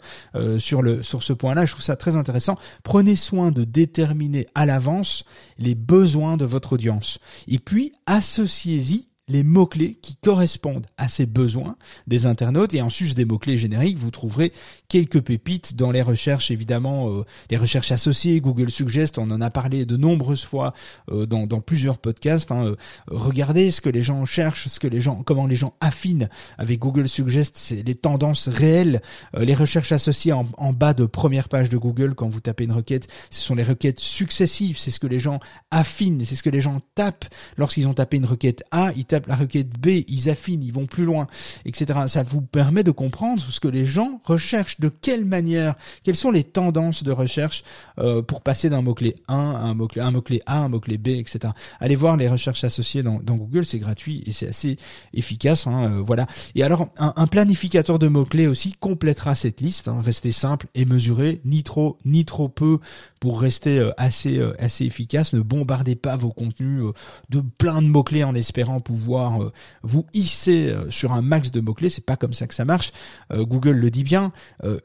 [0.59, 0.81] sur
[1.23, 1.65] ce point-là.
[1.65, 2.57] Je trouve ça très intéressant.
[2.83, 5.25] Prenez soin de déterminer à l'avance
[5.59, 11.75] les besoins de votre audience et puis associez-y les mots-clés qui correspondent à ces besoins
[12.07, 12.73] des internautes.
[12.73, 14.53] Et en sus des mots-clés génériques, vous trouverez
[14.87, 19.49] quelques pépites dans les recherches, évidemment, euh, les recherches associées, Google Suggest, on en a
[19.49, 20.73] parlé de nombreuses fois
[21.11, 22.51] euh, dans, dans, plusieurs podcasts.
[22.51, 22.67] Hein.
[22.67, 22.75] Euh,
[23.07, 26.79] regardez ce que les gens cherchent, ce que les gens, comment les gens affinent avec
[26.79, 29.01] Google Suggest, c'est les tendances réelles,
[29.37, 32.71] les recherches associées en, en, bas de première page de Google quand vous tapez une
[32.71, 35.39] requête, ce sont les requêtes successives, c'est ce que les gens
[35.71, 37.25] affinent, c'est ce que les gens tapent
[37.57, 40.85] lorsqu'ils ont tapé une requête A, ils tapent la requête B, ils affinent, ils vont
[40.85, 41.27] plus loin,
[41.65, 41.99] etc.
[42.07, 46.31] Ça vous permet de comprendre ce que les gens recherchent, de quelle manière, quelles sont
[46.31, 47.63] les tendances de recherche
[47.99, 51.09] euh, pour passer d'un mot-clé 1 à un mot-clé, un mot-clé A, un mot-clé B,
[51.09, 51.53] etc.
[51.79, 54.77] Allez voir les recherches associées dans, Google, c'est gratuit et c'est assez
[55.13, 55.67] efficace.
[55.67, 56.27] Hein, euh, voilà.
[56.55, 59.87] Et alors, un, planificateur de mots-clés aussi complétera cette liste.
[59.87, 62.79] Hein, restez simple et mesuré, ni trop, ni trop peu
[63.19, 65.33] pour rester euh, assez, assez efficace.
[65.33, 66.83] Ne bombardez pas vos contenus
[67.29, 69.51] de plein de mots-clés en espérant pouvoir euh,
[69.83, 71.89] vous hisser euh, sur un max de mots-clés.
[71.89, 72.91] C'est pas comme ça que ça marche.
[73.31, 74.31] Euh, Google le dit bien.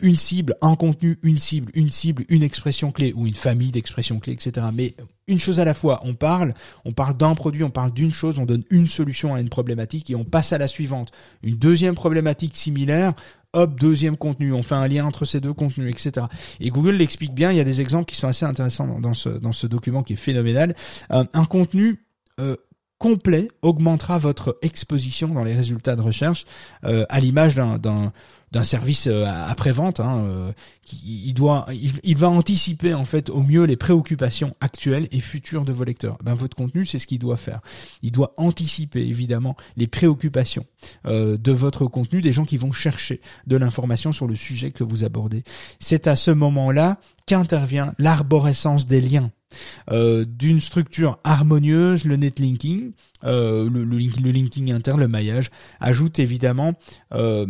[0.00, 4.18] une cible, un contenu, une cible, une cible, une expression clé ou une famille d'expressions
[4.18, 4.66] clés, etc.
[4.72, 4.94] Mais
[5.26, 6.00] une chose à la fois.
[6.04, 6.54] On parle,
[6.84, 10.10] on parle d'un produit, on parle d'une chose, on donne une solution à une problématique
[10.10, 11.10] et on passe à la suivante.
[11.42, 13.14] Une deuxième problématique similaire,
[13.52, 16.26] hop, deuxième contenu, on fait un lien entre ces deux contenus, etc.
[16.60, 19.28] Et Google l'explique bien, il y a des exemples qui sont assez intéressants dans ce,
[19.28, 20.74] dans ce document qui est phénoménal.
[21.10, 22.00] un contenu
[23.02, 26.46] complet augmentera votre exposition dans les résultats de recherche
[26.84, 28.12] euh, à l'image d'un
[28.52, 30.52] d'un service euh, après vente hein, euh,
[30.84, 35.64] qui il doit il, va anticiper en fait au mieux les préoccupations actuelles et futures
[35.64, 36.16] de vos lecteurs.
[36.22, 37.60] Ben votre contenu c'est ce qu'il doit faire.
[38.02, 40.66] Il doit anticiper évidemment les préoccupations
[41.04, 45.02] de votre contenu des gens qui vont chercher de l'information sur le sujet que vous
[45.02, 45.42] abordez.
[45.80, 49.32] C'est à ce moment là qu'intervient l'arborescence des liens
[49.90, 52.92] euh, d'une structure harmonieuse, le netlinking,
[53.24, 53.84] euh, le,
[54.30, 56.72] linking interne, le maillage, ajoute évidemment
[57.14, 57.46] euh,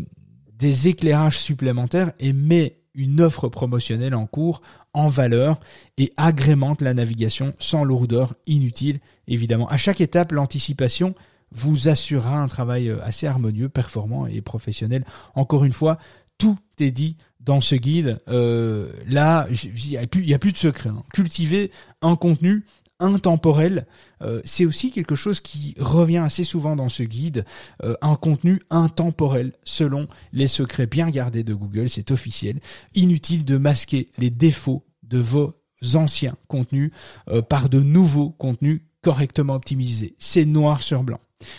[0.58, 4.60] des éclairages supplémentaires et met une offre promotionnelle en cours
[4.92, 5.58] en valeur
[5.96, 9.00] et agrémente la navigation sans lourdeur inutile.
[9.26, 11.14] Évidemment, à chaque étape, l'anticipation
[11.54, 15.04] vous assurera un travail euh, assez harmonieux, performant et professionnel.
[15.34, 15.98] Encore une fois,
[16.38, 18.20] tout est dit dans ce guide.
[18.28, 20.90] Euh, là, il n'y a, plus, de secret.
[20.90, 21.02] Hein.
[21.12, 22.64] Cultiver un contenu
[23.00, 23.86] intemporel,
[24.22, 27.44] euh, c'est aussi quelque chose qui revient assez souvent dans ce guide,
[27.82, 32.60] euh, un contenu intemporel selon les secrets bien gardés de Google, c'est officiel.
[32.94, 35.54] Inutile de masquer les défauts de vos
[35.94, 36.92] anciens contenus
[37.48, 40.14] par de nouveaux contenus correctement optimisés.
[40.20, 41.18] C'est noir sur blanc.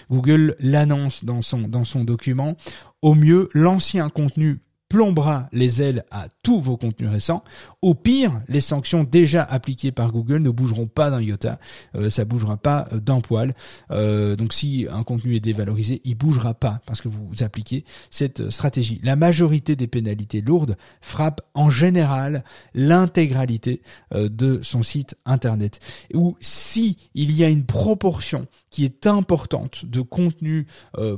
[0.10, 2.56] Google l'annonce dans son, dans son document.
[3.02, 4.62] Au mieux, l'ancien contenu
[4.93, 7.43] plombera les ailes à tous vos contenus récents.
[7.82, 11.58] Au pire, les sanctions déjà appliquées par Google ne bougeront pas d'un iota,
[11.95, 13.56] euh, ça bougera pas euh, d'un poil.
[13.89, 18.51] Euh, donc si un contenu est dévalorisé, il bougera pas parce que vous appliquez cette
[18.51, 19.01] stratégie.
[19.03, 22.43] La majorité des pénalités lourdes frappent en général
[22.75, 23.82] l'intégralité
[24.13, 25.79] de son site internet.
[26.13, 30.67] Ou si il y a une proportion qui est importante de contenu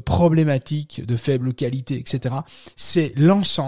[0.05, 2.35] problématique, de faible qualité, etc.,
[2.75, 3.64] c'est l'ensemble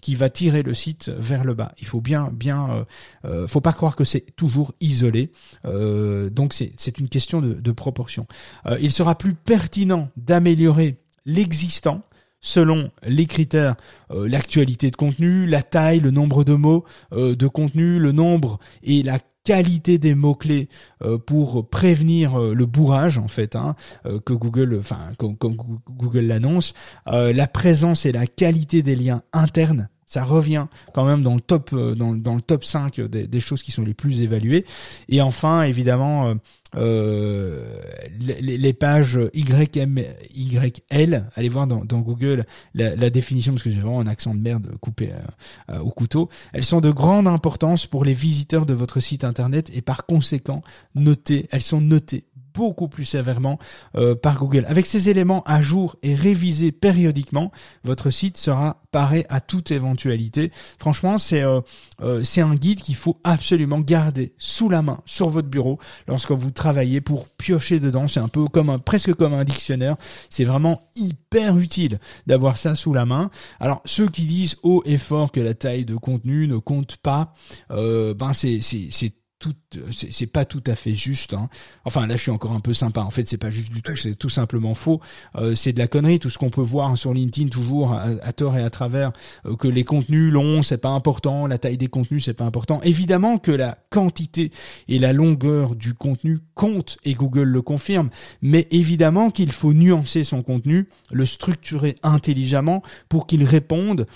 [0.00, 1.72] qui va tirer le site vers le bas.
[1.80, 2.84] Il faut bien, bien, euh,
[3.24, 5.30] euh faut pas croire que c'est toujours isolé.
[5.64, 8.26] Euh, donc c'est une question de, proportion.
[8.66, 12.02] Euh, il sera plus pertinent d'améliorer l'existant
[12.40, 13.74] selon les critères,
[14.10, 19.18] l'actualité de contenu, la taille, le nombre de mots de contenu, le nombre et la
[19.48, 20.68] qualité des mots clés
[21.00, 26.26] euh, pour prévenir euh, le bourrage en fait hein, euh, que Google, enfin comme Google
[26.26, 26.74] l'annonce,
[27.06, 31.74] la présence et la qualité des liens internes ça revient quand même dans le top
[31.74, 34.64] dans, dans le top 5 des, choses qui sont les plus évaluées
[35.08, 36.34] et enfin évidemment
[36.76, 37.80] euh,
[38.20, 40.00] les, les, pages YM,
[40.34, 42.44] YL, allez voir dans, Google
[42.74, 46.28] la, définition parce que j'ai vraiment un accent de merde coupé euh, euh, au couteau.
[46.52, 50.62] Elles sont de grande importance pour les visiteurs de votre site internet et par conséquent
[50.94, 51.48] notées.
[51.52, 52.24] Elles sont notées
[52.58, 53.56] beaucoup plus sévèrement
[53.94, 54.64] euh, par Google.
[54.66, 57.52] Avec ces éléments à jour et révisés périodiquement,
[57.84, 60.50] votre site sera paré à toute éventualité.
[60.80, 61.60] Franchement, c'est euh,
[62.02, 66.32] euh, c'est un guide qu'il faut absolument garder sous la main sur votre bureau lorsque
[66.32, 68.08] vous travaillez pour piocher dedans.
[68.08, 69.96] C'est un peu comme un presque comme un dictionnaire.
[70.28, 73.30] C'est vraiment hyper utile d'avoir ça sous la main.
[73.60, 77.34] Alors ceux qui disent haut et fort que la taille de contenu ne compte pas,
[77.70, 79.54] euh, ben c'est c'est c'est tout,
[79.92, 81.34] c'est pas tout à fait juste.
[81.34, 81.48] Hein.
[81.84, 83.02] Enfin, là, je suis encore un peu sympa.
[83.02, 83.94] En fait, c'est pas juste du tout.
[83.94, 85.00] C'est tout simplement faux.
[85.36, 86.18] Euh, c'est de la connerie.
[86.18, 89.12] Tout ce qu'on peut voir sur LinkedIn, toujours à, tort et à travers,
[89.46, 91.46] euh, que les contenus longs, c'est pas important.
[91.46, 92.80] La taille des contenus, c'est pas important.
[92.82, 94.50] Évidemment que la quantité
[94.88, 98.10] et la longueur du contenu comptent et Google le confirme.
[98.42, 104.06] Mais évidemment qu'il faut nuancer son contenu, le structurer intelligemment pour qu'il réponde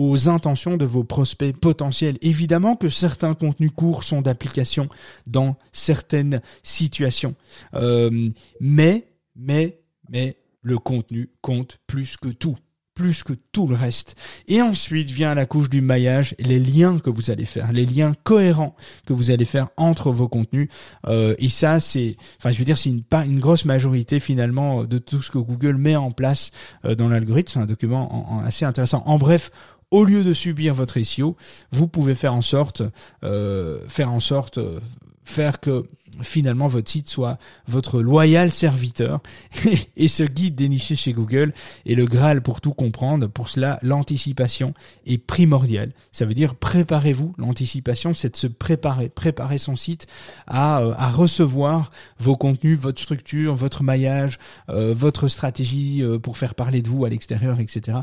[0.00, 2.16] aux intentions de vos prospects potentiels.
[2.22, 4.88] Évidemment que certains contenus courts sont d'application
[5.26, 7.34] dans certaines situations.
[7.74, 12.56] Euh, mais, mais, mais, le contenu compte plus que tout
[13.00, 14.14] plus que tout le reste.
[14.46, 18.12] Et ensuite vient la couche du maillage, les liens que vous allez faire, les liens
[18.24, 20.68] cohérents que vous allez faire entre vos contenus.
[21.06, 24.98] Euh, et ça, c'est, enfin, je veux dire, c'est une, une grosse majorité finalement de
[24.98, 26.50] tout ce que Google met en place
[26.84, 27.52] euh, dans l'algorithme.
[27.54, 29.02] C'est un document en, assez intéressant.
[29.06, 29.50] En bref,
[29.90, 31.36] au lieu de subir votre SEO,
[31.72, 32.82] vous pouvez faire en sorte,
[33.24, 34.80] euh, faire en sorte, euh,
[35.24, 35.84] faire que
[36.22, 39.20] finalement votre site soit votre loyal serviteur.
[39.96, 41.52] et ce guide déniché chez Google
[41.86, 43.28] est le Graal pour tout comprendre.
[43.28, 44.74] Pour cela, l'anticipation
[45.06, 45.92] est primordiale.
[46.10, 47.34] Ça veut dire préparez-vous.
[47.38, 50.08] L'anticipation, c'est de se préparer, préparer son site
[50.46, 56.82] à, euh, à recevoir vos contenus, votre structure, votre maillage, votre stratégie pour faire parler
[56.82, 58.00] de vous à l'extérieur, etc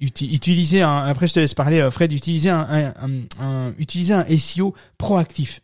[0.00, 2.92] utiliser un, après je te laisse parler euh, Fred, utiliser un, un,
[3.40, 5.60] un, utiliser un SEO proactif.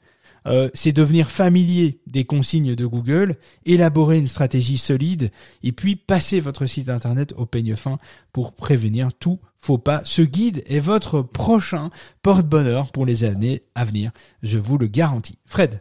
[0.47, 5.33] Euh, c'est devenir familier des consignes de Google, élaborer une stratégie solide
[5.65, 7.99] et puis passer votre site internet au peigne fin
[8.33, 10.03] pour prévenir tout faux pas.
[10.05, 11.91] Ce guide est votre prochain
[12.23, 15.39] porte-bonheur pour les années à venir, je vous le garantis.
[15.47, 15.81] Fred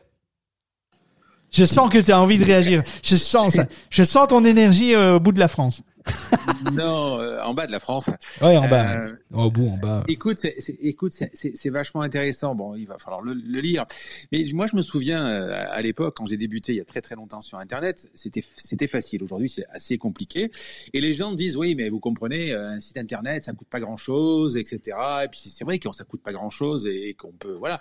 [1.52, 2.82] je sens que tu as envie de réagir.
[3.02, 3.66] Je sens ça.
[3.90, 5.84] Je sens ton énergie euh, au bout de la France.
[6.74, 8.06] non, euh, en bas de la France.
[8.42, 8.96] Ouais, en bas.
[8.96, 10.04] Euh, au bout, en bas.
[10.08, 12.56] Écoute, c'est, écoute, c'est, vachement intéressant.
[12.56, 13.86] Bon, il va falloir le, lire.
[14.32, 17.02] Mais moi, je me souviens euh, à l'époque, quand j'ai débuté il y a très
[17.02, 19.24] très longtemps sur Internet, c'était, c'était facile.
[19.24, 20.52] Aujourd'hui, c'est assez compliqué.
[20.94, 24.58] Et les gens disent, oui, mais vous comprenez, un site Internet, ça coûte pas grand-chose,
[24.58, 24.98] etc.
[25.24, 27.80] Et puis c'est vrai que ça coûte pas grand-chose et qu'on peut, voilà.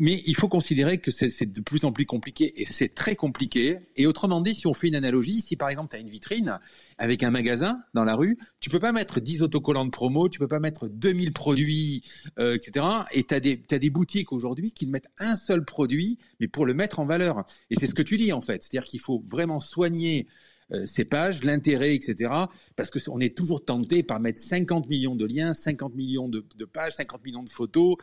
[0.00, 3.16] Mais il faut considérer que c'est, c'est de plus en plus compliqué et c'est très
[3.16, 3.78] compliqué.
[3.96, 6.58] Et autrement dit, si on fait une analogie, si par exemple tu as une vitrine
[6.98, 10.38] avec un magasin dans la rue, tu peux pas mettre 10 autocollants de promo, tu
[10.38, 12.04] peux pas mettre 2000 produits,
[12.38, 12.86] euh, etc.
[13.12, 16.66] Et tu as des, as des boutiques aujourd'hui qui mettent un seul produit, mais pour
[16.66, 17.44] le mettre en valeur.
[17.70, 18.62] Et c'est ce que tu dis en fait.
[18.62, 20.28] C'est-à-dire qu'il faut vraiment soigner
[20.72, 22.30] euh, ces pages, l'intérêt, etc.
[22.76, 26.44] Parce que on est toujours tenté par mettre 50 millions de liens, 50 millions de,
[26.64, 27.96] pages, 50 millions de photos,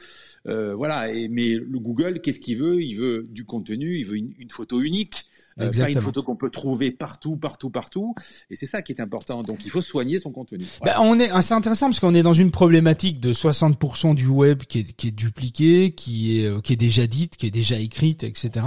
[0.48, 1.08] euh, voilà.
[1.30, 2.84] Mais le Google, qu'est-ce qu'il veut?
[2.84, 5.26] Il veut du contenu, il veut une photo unique.
[5.60, 8.16] Euh, pas une photo qu'on peut trouver partout, partout, partout.
[8.50, 9.42] Et c'est ça qui est important.
[9.42, 10.66] Donc il faut soigner son contenu.
[10.84, 14.64] Bah, on est, c'est intéressant parce qu'on est dans une problématique de 60% du web
[14.64, 17.78] qui est, qui est dupliqué, qui est, euh, qui est déjà dite, qui est déjà
[17.78, 18.66] écrite, etc.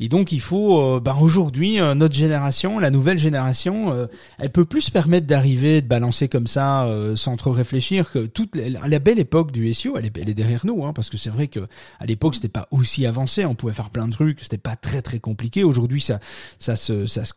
[0.00, 4.82] Et donc il faut, euh, bah, aujourd'hui, notre génération, la nouvelle génération, elle peut plus
[4.82, 8.10] se permettre d'arriver, de balancer comme ça, sans trop réfléchir.
[8.10, 11.10] Que toute la, belle époque du SEO, elle est, elle est derrière nous, hein, parce
[11.10, 11.60] que c'est vrai que
[11.98, 15.02] à l'époque c'était pas aussi avancé, on pouvait faire plein de trucs, c'était pas très
[15.02, 15.64] très compliqué.
[15.64, 16.20] Aujourd'hui ça
[16.58, 17.32] ça se ça se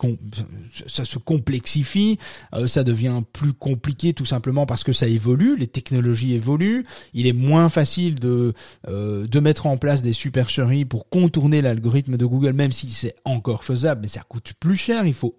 [0.86, 2.18] ça se complexifie,
[2.54, 6.84] euh, ça devient plus compliqué tout simplement parce que ça évolue, les technologies évoluent,
[7.14, 8.54] il est moins facile de
[8.88, 13.14] euh, de mettre en place des supercheries pour contourner l'algorithme de Google même si c'est
[13.24, 15.36] encore faisable mais ça coûte plus cher, il faut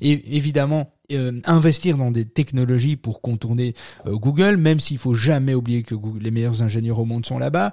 [0.00, 3.74] évidemment euh, investir dans des technologies pour contourner
[4.06, 7.72] Google, même s'il faut jamais oublier que les meilleurs ingénieurs au monde sont là-bas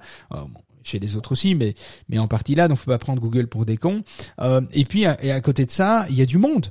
[0.90, 1.76] chez les autres aussi, mais
[2.10, 4.04] mais en partie là, donc faut pas prendre Google pour des cons.
[4.42, 6.68] Euh, et puis et à côté de ça, il y a du monde.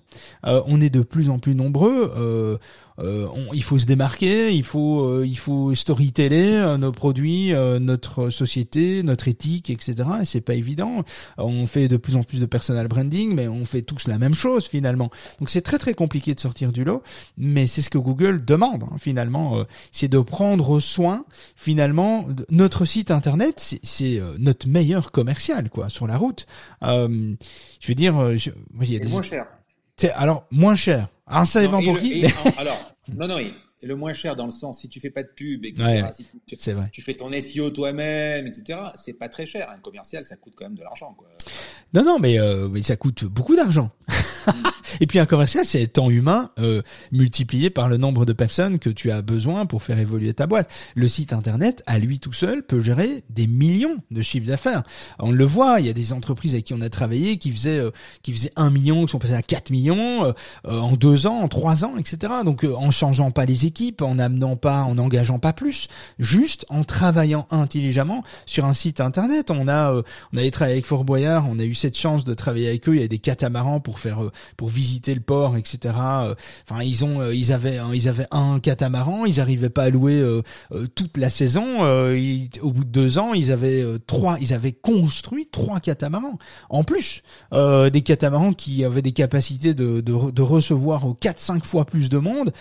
[0.47, 2.59] Euh, on est de plus en plus nombreux.
[2.99, 7.53] Euh, euh, il faut se démarquer, il faut euh, il faut storyteller euh, nos produits,
[7.80, 9.94] notre société, notre éthique, etc.
[10.22, 11.05] Et c'est pas évident.
[11.36, 14.34] On fait de plus en plus de personal branding, mais on fait tous la même
[14.34, 15.11] chose finalement.
[15.38, 17.03] Donc c'est très très compliqué de sortir du lot,
[17.36, 21.24] mais c'est ce que Google demande hein, finalement, c'est de prendre soin
[21.57, 26.46] finalement notre site internet, c'est notre meilleur commercial quoi sur la route.
[26.82, 27.36] je
[27.86, 29.09] veux dire, je, il y a des...
[29.09, 29.46] moins cher.
[30.14, 31.09] Alors moins cher.
[31.26, 32.24] Alors, ça dépend pour qui.
[32.59, 33.38] alors, non, non,
[33.86, 36.07] le moins cher dans le sens si tu fais pas de pub, etc.
[36.12, 36.88] si tu, vrai.
[36.92, 38.80] tu fais ton SEO toi-même, etc.
[38.96, 39.70] C'est pas très cher.
[39.70, 41.28] Un commercial, ça coûte quand même de l'argent, quoi.
[41.94, 43.90] Non, non, mais, euh, mais ça coûte beaucoup d'argent.
[45.01, 46.82] Et puis un commercial, c'est temps humain euh,
[47.12, 50.70] multiplié par le nombre de personnes que tu as besoin pour faire évoluer ta boîte.
[50.95, 54.82] Le site internet, à lui tout seul, peut gérer des millions de chiffres d'affaires.
[55.18, 57.78] On le voit, il y a des entreprises avec qui on a travaillé qui faisaient
[57.78, 57.91] euh,
[58.22, 60.32] qui faisaient un million, qui sont passées à 4 millions euh,
[60.64, 62.32] en deux ans, en trois ans, etc.
[62.45, 66.84] Donc en changeant pas les équipes, en amenant pas, en engageant pas plus, juste en
[66.84, 69.51] travaillant intelligemment sur un site internet.
[69.51, 72.68] On a on avait travaillé avec Fort Boyard, on a eu cette chance de travailler
[72.68, 72.95] avec eux.
[72.95, 74.18] Il y a des catamarans pour faire
[74.57, 75.95] pour visiter le port, etc.
[75.99, 76.35] Euh,
[76.68, 80.14] enfin, ils ont, euh, ils avaient, ils avaient un catamaran, ils arrivaient pas à louer
[80.14, 80.43] euh,
[80.95, 81.81] toute la saison.
[82.62, 86.39] au bout de deux ans, ils avaient trois, ils avaient construit trois catamarans.
[86.68, 87.22] En plus,
[87.53, 92.53] des catamarans qui avaient des capacités de, de, de recevoir 4-5 fois plus de monde.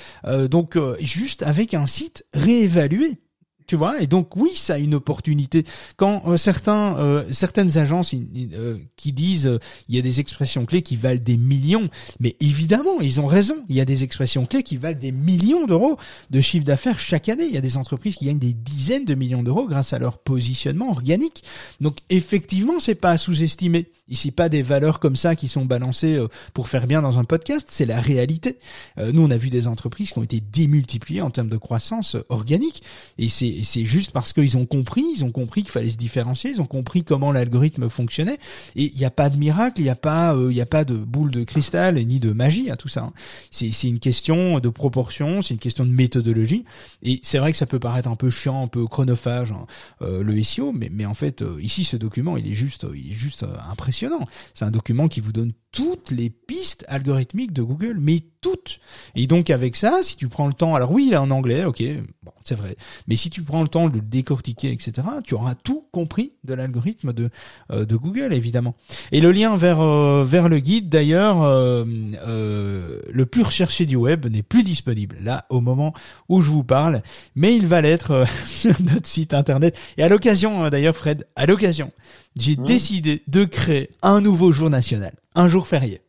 [0.49, 3.19] donc, juste avec un site réévalué
[3.67, 5.65] tu vois et donc oui ça a une opportunité.
[5.97, 9.59] Quand euh, certains euh, certaines agences euh, qui disent
[9.89, 11.89] il y a des expressions clés qui valent des millions
[12.19, 15.67] mais évidemment ils ont raison il y a des expressions clés qui valent des millions
[15.67, 15.97] d'euros
[16.29, 17.45] de chiffre d'affaires chaque année.
[17.45, 20.17] Il y a des entreprises qui gagnent des dizaines de millions d'euros grâce à leur
[20.19, 21.43] positionnement organique.
[21.81, 26.15] Donc effectivement c'est pas à sous-estimer Ici, pas des valeurs comme ça qui sont balancées
[26.15, 28.57] euh, pour faire bien dans un podcast, c'est la réalité.
[28.97, 32.15] Euh, nous, on a vu des entreprises qui ont été démultipliées en termes de croissance
[32.15, 32.83] euh, organique,
[33.17, 36.51] et c'est c'est juste parce qu'ils ont compris, ils ont compris qu'il fallait se différencier,
[36.51, 38.39] ils ont compris comment l'algorithme fonctionnait.
[38.75, 40.85] Et il n'y a pas de miracle, il n'y a pas il y a pas
[40.85, 43.01] de boule de cristal ni de magie à tout ça.
[43.01, 43.13] Hein.
[43.51, 46.65] C'est une question de proportion, c'est une question de méthodologie.
[47.03, 49.65] Et c'est vrai que ça peut paraître un peu chiant, un peu chronophage hein,
[50.01, 53.45] le SEO, mais mais en fait ici ce document il est juste il est juste
[53.69, 58.79] impressionnant c'est un document qui vous donne toutes les pistes algorithmiques de Google, mais toutes.
[59.15, 61.65] Et donc avec ça, si tu prends le temps, alors oui, il est en anglais,
[61.65, 61.83] ok,
[62.23, 62.75] bon, c'est vrai,
[63.07, 66.53] mais si tu prends le temps de le décortiquer, etc., tu auras tout compris de
[66.53, 67.29] l'algorithme de
[67.71, 68.75] euh, de Google, évidemment.
[69.11, 71.83] Et le lien vers euh, vers le guide, d'ailleurs, euh,
[73.09, 75.93] le plus recherché du web n'est plus disponible là au moment
[76.29, 77.01] où je vous parle,
[77.35, 79.77] mais il va l'être sur notre site internet.
[79.97, 81.91] Et à l'occasion, d'ailleurs, Fred, à l'occasion,
[82.37, 82.65] j'ai mmh.
[82.65, 86.01] décidé de créer un nouveau jour national un jour férié.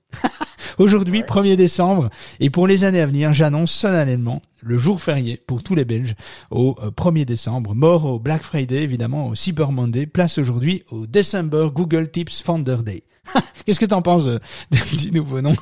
[0.79, 2.09] Aujourd'hui, 1er décembre,
[2.39, 6.15] et pour les années à venir, j'annonce solennellement le jour férié pour tous les Belges
[6.53, 11.69] au 1er décembre, mort au Black Friday, évidemment au Cyber Monday, place aujourd'hui au December
[11.75, 13.03] Google Tips Founder Day.
[13.67, 14.41] Qu'est-ce que t'en penses de,
[14.97, 15.55] du nouveau nom?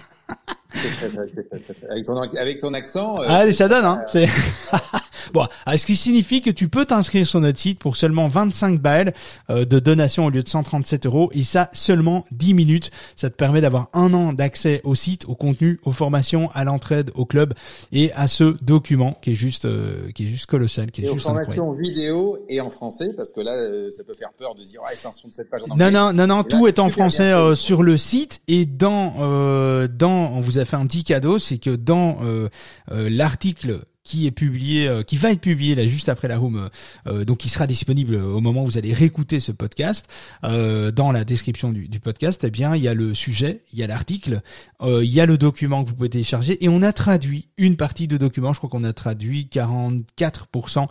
[1.89, 3.23] Avec, ton, avec ton accent.
[3.23, 4.05] Euh, ah, ça donne, hein.
[5.29, 5.33] Euh...
[5.33, 8.81] bon, ah, ce qui signifie que tu peux t'inscrire sur notre site pour seulement 25
[8.81, 9.13] balles
[9.51, 12.91] euh, de donation au lieu de 137 euros, et ça seulement 10 minutes.
[13.17, 17.11] Ça te permet d'avoir un an d'accès au site, au contenu, aux formations, à l'entraide,
[17.15, 17.55] au club
[17.93, 21.13] et à ce document qui est juste, euh, qui est juste colossal, qui est et
[21.13, 24.55] juste aux formations vidéo et en français, parce que là, euh, ça peut faire peur
[24.55, 27.33] de dire, ah, de cette page en Non, non, non, non, tout est en français
[27.55, 31.71] sur le site et dans, dans, on vous a fait un petit cadeau, c'est que
[31.71, 32.49] dans euh,
[32.91, 36.71] euh, l'article qui est publié, euh, qui va être publié là juste après la room,
[37.07, 40.07] euh, donc qui sera disponible au moment où vous allez réécouter ce podcast.
[40.45, 43.79] Euh, dans la description du, du, podcast, eh bien il y a le sujet, il
[43.81, 44.41] y a l'article,
[44.83, 48.07] il y a le document que vous pouvez télécharger et on a traduit une partie
[48.07, 48.53] de document.
[48.53, 50.87] Je crois qu'on a traduit 44%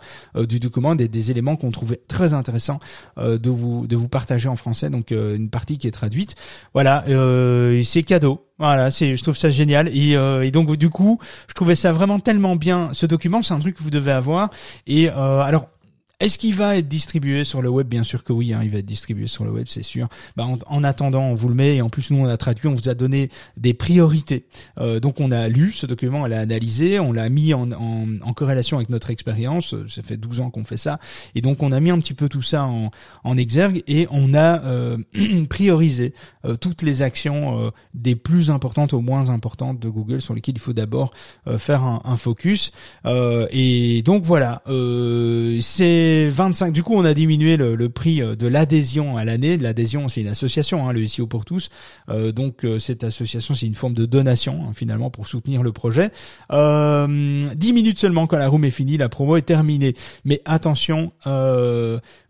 [0.46, 2.78] du document des, des éléments qu'on trouvait très intéressants
[3.16, 4.90] de vous de vous partager en français.
[4.90, 6.34] Donc une partie qui est traduite.
[6.74, 7.04] Voilà,
[7.82, 8.45] c'est cadeau.
[8.58, 9.88] Voilà, c'est, je trouve ça génial.
[9.88, 12.90] Et, euh, et, donc du coup, je trouvais ça vraiment tellement bien.
[12.92, 14.50] Ce document, c'est un truc que vous devez avoir.
[14.86, 15.66] Et euh, alors,
[16.18, 17.86] est-ce qu'il va être distribué sur le web?
[17.86, 20.08] Bien sûr que oui, hein, il va être distribué sur le web, c'est sûr.
[20.34, 22.74] Bah, en, attendant, on vous le met et en plus nous on a traduit, on
[22.74, 24.46] vous a donné des priorités.
[24.78, 28.06] Euh, donc on a lu ce document, on l'a analysé, on l'a mis en, en,
[28.22, 29.74] en, corrélation avec notre expérience.
[29.88, 31.00] Ça fait 12 ans qu'on fait ça
[31.34, 32.90] et donc on a mis un petit peu tout ça en,
[33.22, 34.96] en exergue et on a euh,
[35.50, 36.14] priorisé
[36.46, 40.56] euh, toutes les actions euh, des plus importantes aux moins importantes de Google sur lesquelles
[40.56, 41.12] il faut d'abord
[41.46, 42.72] euh, faire un, un focus.
[43.04, 44.62] et donc voilà,
[45.60, 46.72] c'est 25.
[46.72, 49.56] Du coup, on a diminué le, prix euh, de l'adhésion à l'année.
[49.56, 51.70] L'adhésion, c'est une association, hein, le SEO pour tous.
[52.08, 55.72] Euh, donc, euh, cette association, c'est une forme de donation hein, finalement pour soutenir le
[55.72, 56.10] projet.
[56.52, 59.94] Euh, 10 minutes seulement quand la room est finie, la promo est terminée.
[60.24, 61.12] Mais attention,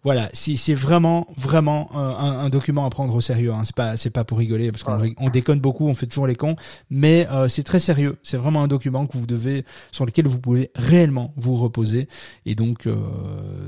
[0.07, 3.53] voilà, c'est vraiment vraiment un, un, document à prendre au sérieux.
[3.53, 3.63] Hein.
[3.65, 6.37] C'est pas c'est pas pour rigoler parce qu'on on déconne beaucoup, on fait toujours les
[6.37, 6.55] cons,
[6.91, 8.17] mais c'est très sérieux.
[8.23, 12.07] C'est vraiment un document que vous devez sur lequel vous pouvez réellement vous reposer.
[12.45, 12.87] Et donc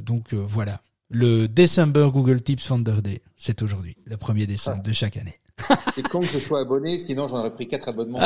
[0.07, 0.81] donc euh, voilà,
[1.11, 5.39] le December Google Tips Founder Day, c'est aujourd'hui, le 1er décembre de chaque année.
[5.95, 8.19] C'est con que je sois abonné, sinon j'en aurais pris quatre abonnements.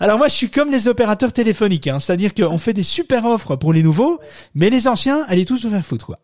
[0.00, 3.56] Alors moi je suis comme les opérateurs téléphoniques, hein, c'est-à-dire qu'on fait des super offres
[3.56, 4.18] pour les nouveaux,
[4.54, 6.18] mais les anciens, allez tous se faire foutre quoi.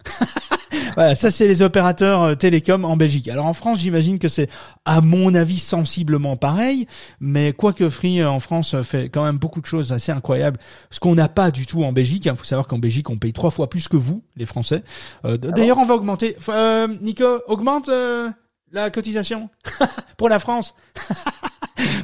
[0.97, 3.29] voilà, ça c'est les opérateurs euh, télécom en Belgique.
[3.29, 4.49] Alors en France, j'imagine que c'est
[4.85, 6.87] à mon avis sensiblement pareil,
[7.21, 10.59] mais quoique Free euh, en France euh, fait quand même beaucoup de choses assez incroyables,
[10.91, 12.27] ce qu'on n'a pas du tout en Belgique.
[12.27, 14.83] Il faut savoir qu'en Belgique, on paye trois fois plus que vous, les Français.
[15.25, 16.37] Ah d'ailleurs, on va augmenter.
[16.49, 17.91] Euh, Nico, augmente
[18.83, 19.49] la cotisation
[20.17, 20.75] pour la France.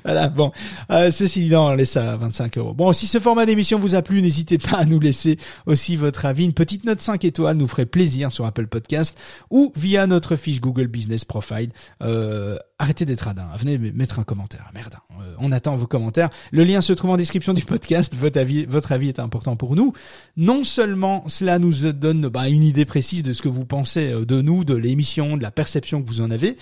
[0.05, 0.53] voilà, bon.
[0.91, 2.75] Euh, ceci dit, on laisse ça à 25 euros.
[2.75, 6.27] Bon, si ce format d'émission vous a plu, n'hésitez pas à nous laisser aussi votre
[6.27, 6.45] avis.
[6.45, 9.17] Une petite note 5 étoiles nous ferait plaisir sur Apple Podcast
[9.51, 11.71] ou via notre fiche Google Business Profile.
[12.03, 13.47] Euh, arrêtez d'être radin.
[13.59, 14.71] Venez mettre un commentaire.
[14.75, 14.95] Merde.
[15.39, 16.31] On attend vos commentaires.
[16.51, 18.15] Le lien se trouve en description du podcast.
[18.17, 19.93] Votre avis, votre avis est important pour nous.
[20.37, 24.25] Non seulement cela nous donne bah, une idée précise de ce que vous pensez euh,
[24.25, 26.57] de nous, de l'émission, de la perception que vous en avez,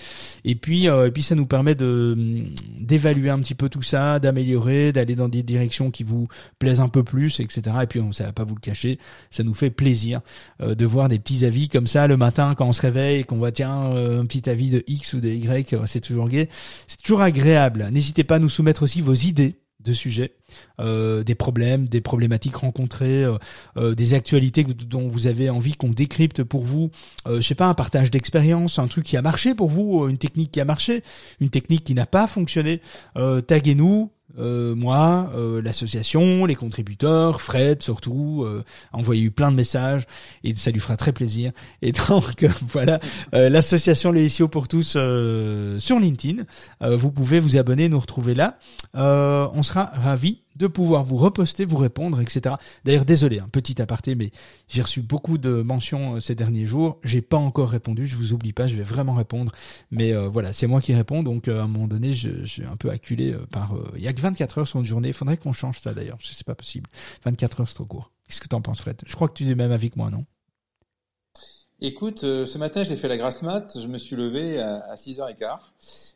[0.45, 2.17] et puis euh, et puis ça nous permet de
[2.79, 6.27] d'évaluer un petit peu tout ça, d'améliorer, d'aller dans des directions qui vous
[6.59, 7.61] plaisent un peu plus, etc.
[7.83, 10.21] Et puis on ça va pas vous le cacher, ça nous fait plaisir
[10.59, 13.51] de voir des petits avis comme ça le matin quand on se réveille, qu'on voit
[13.51, 16.49] tiens un petit avis de X ou de Y, c'est toujours gai,
[16.87, 17.87] c'est toujours agréable.
[17.91, 20.35] N'hésitez pas à nous soumettre aussi vos idées de sujets,
[20.79, 23.37] euh, des problèmes, des problématiques rencontrées, euh,
[23.77, 26.91] euh, des actualités dont vous avez envie qu'on décrypte pour vous.
[27.27, 30.51] je sais pas, un partage d'expérience, un truc qui a marché pour vous, une technique
[30.51, 31.03] qui a marché,
[31.39, 32.81] une technique qui n'a pas fonctionné.
[33.47, 38.63] taguez-nous, euh, moi, euh, l'association, les contributeurs, Fred surtout, euh,
[38.93, 40.05] a envoyé plein de messages
[40.43, 41.51] et ça lui fera très plaisir.
[41.81, 42.99] Et donc voilà,
[43.33, 46.43] l'association Les SEO pour tous sur LinkedIn,
[46.81, 48.57] vous pouvez vous abonner, nous retrouver là.
[48.93, 52.55] on sera ravis de pouvoir vous reposter, vous répondre, etc.
[52.85, 54.31] D'ailleurs, désolé, un petit aparté, mais
[54.67, 56.99] j'ai reçu beaucoup de mentions euh, ces derniers jours.
[57.03, 59.51] J'ai pas encore répondu, je vous oublie pas, je vais vraiment répondre.
[59.91, 62.63] Mais euh, voilà, c'est moi qui réponds, donc euh, à un moment donné, je, suis
[62.63, 63.75] un peu acculé par.
[63.95, 65.09] Il y a que 24 heures sur une journée.
[65.09, 66.17] Il faudrait qu'on change ça d'ailleurs.
[66.21, 66.89] C'est pas possible.
[67.25, 68.11] 24 heures, c'est trop court.
[68.27, 69.01] Qu'est-ce que t'en penses, Fred?
[69.05, 70.25] Je crois que tu es même avec moi, non?
[71.83, 73.75] Écoute, euh, ce matin, j'ai fait la grasse mat.
[73.81, 75.57] Je me suis levé à, 6h15.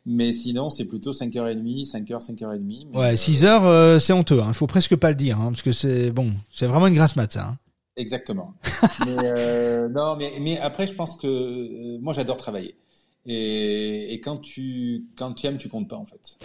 [0.06, 2.96] Mais sinon, c'est plutôt 5h30, 5h, 5h30.
[2.96, 4.36] ouais, 6h, euh, c'est honteux.
[4.36, 4.52] Il hein.
[4.52, 5.40] faut presque pas le dire.
[5.40, 7.48] Hein, parce que c'est bon, c'est vraiment une grasse mat, ça.
[7.48, 7.56] Hein.
[7.96, 8.54] Exactement.
[9.06, 12.76] mais, euh, non, mais, mais après, je pense que moi, j'adore travailler.
[13.28, 16.38] Et, et, quand tu quand tu aimes, tu comptes pas en fait.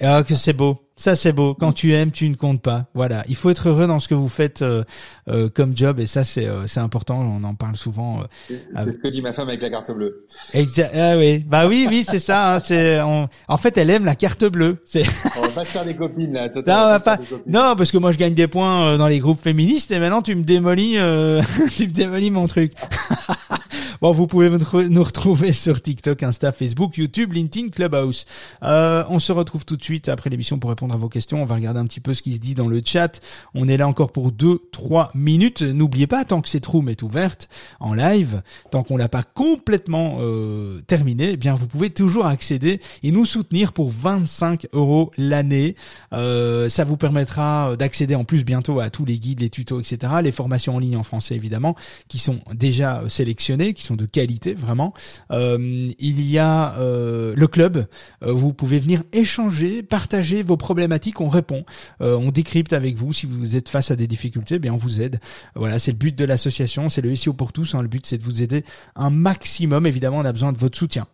[0.00, 0.78] Ah que c'est beau.
[0.96, 1.54] Ça c'est beau.
[1.54, 2.86] Quand tu aimes, tu ne comptes pas.
[2.94, 3.24] Voilà.
[3.28, 4.84] Il faut être heureux dans ce que vous faites euh,
[5.28, 7.20] euh, comme job et ça c'est euh, c'est important.
[7.20, 8.22] On en parle souvent.
[8.46, 10.26] c'est ce que dit ma femme avec la carte bleue.
[10.54, 10.92] Exact.
[10.94, 11.38] Ah oui.
[11.38, 12.54] Bah oui oui c'est ça.
[12.54, 12.60] Hein.
[12.64, 14.78] C'est en fait elle aime la carte bleue.
[14.84, 15.04] C'est.
[15.38, 16.48] on va pas se faire des copines là.
[16.54, 17.18] non, on va pas.
[17.46, 20.36] Non parce que moi je gagne des points dans les groupes féministes et maintenant tu
[20.36, 20.92] me démolis
[21.76, 22.74] tu me démolis mon truc.
[24.00, 24.50] bon vous pouvez
[24.88, 28.26] nous retrouver sur TikTok, Insta, Facebook, YouTube, LinkedIn, Clubhouse.
[28.62, 31.42] Euh, on se retrouve tout de suite après l'émission pour répondre à vos questions.
[31.42, 33.20] On va regarder un petit peu ce qui se dit dans le chat.
[33.54, 35.62] On est là encore pour deux, trois minutes.
[35.62, 37.48] N'oubliez pas, tant que cette room est ouverte
[37.80, 42.80] en live, tant qu'on l'a pas complètement euh, terminé, eh bien vous pouvez toujours accéder
[43.02, 45.74] et nous soutenir pour 25 euros l'année.
[46.12, 50.12] Euh, ça vous permettra d'accéder en plus bientôt à tous les guides, les tutos, etc.
[50.22, 51.74] Les formations en ligne en français évidemment,
[52.08, 54.94] qui sont déjà sélectionnées, qui de qualité vraiment.
[55.30, 57.86] Euh, il y a euh, le club.
[58.22, 61.20] Euh, vous pouvez venir échanger, partager vos problématiques.
[61.20, 61.64] On répond,
[62.00, 63.12] on décrypte avec vous.
[63.12, 65.20] Si vous êtes face à des difficultés, on vous aide.
[65.54, 66.88] Voilà, c'est le but de l'association.
[66.88, 67.74] C'est le SEO pour tous.
[67.74, 67.82] Hein.
[67.82, 68.64] Le but c'est de vous aider
[68.96, 69.86] un maximum.
[69.86, 71.06] Évidemment, on a besoin de votre soutien.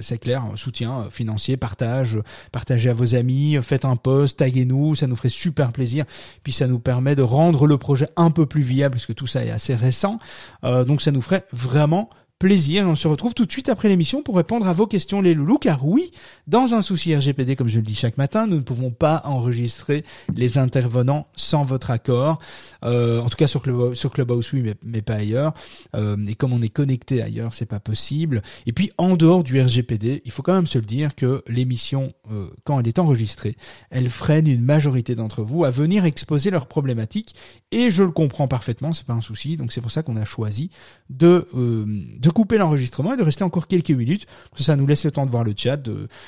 [0.00, 2.18] C'est clair, soutien financier, partage,
[2.52, 6.04] partagez à vos amis, faites un post, taguez-nous, ça nous ferait super plaisir.
[6.42, 9.44] Puis ça nous permet de rendre le projet un peu plus viable, puisque tout ça
[9.44, 10.18] est assez récent.
[10.62, 12.10] donc ça nous ferait vraiment
[12.44, 12.86] plaisir.
[12.86, 15.56] On se retrouve tout de suite après l'émission pour répondre à vos questions les loulous,
[15.56, 16.10] car oui,
[16.46, 20.04] dans un souci RGPD, comme je le dis chaque matin, nous ne pouvons pas enregistrer
[20.36, 22.38] les intervenants sans votre accord.
[22.84, 25.54] Euh, en tout cas sur, Club, sur Clubhouse, oui, mais, pas ailleurs.
[25.96, 28.42] Euh, et comme on est connecté ailleurs, c'est pas possible.
[28.66, 32.12] Et puis en dehors du RGPD, il faut quand même se le dire que l'émission,
[32.30, 33.56] euh, quand elle est enregistrée,
[33.88, 37.34] elle freine une majorité d'entre vous à venir exposer leurs problématiques.
[37.70, 39.56] Et je le comprends parfaitement, c'est pas un souci.
[39.56, 40.68] Donc c'est pour ça qu'on a choisi
[41.08, 41.86] de, euh,
[42.18, 44.26] de couper l'enregistrement et de rester encore quelques minutes.
[44.58, 45.80] Ça nous laisse le temps de voir le chat.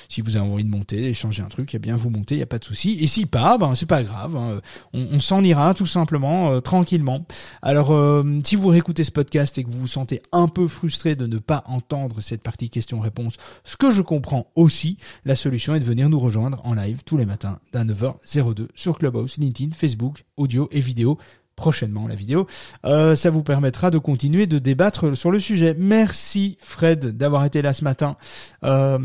[0.09, 2.43] Si vous avez envie de monter, échanger un truc, eh bien vous montez, il y
[2.43, 2.97] a pas de souci.
[3.01, 4.37] Et si pas, ben c'est pas grave.
[4.37, 4.61] Hein.
[4.95, 7.27] On, s'en ira tout simplement euh, tranquillement.
[7.61, 11.17] Alors euh, si vous réécoutez ce podcast et que vous vous sentez un peu frustré
[11.17, 15.81] de ne pas entendre cette partie questions-réponses, ce que je comprends aussi, la solution est
[15.81, 20.25] de venir nous rejoindre en live tous les matins à 9h02 sur Clubhouse, LinkedIn, Facebook,
[20.37, 21.19] audio et vidéo
[21.57, 22.47] prochainement la vidéo.
[22.85, 25.75] Euh, ça vous permettra de continuer de débattre sur le sujet.
[25.77, 28.17] Merci Fred d'avoir été là ce matin.
[28.63, 28.99] Euh,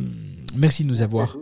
[0.56, 1.38] merci de nous avoir.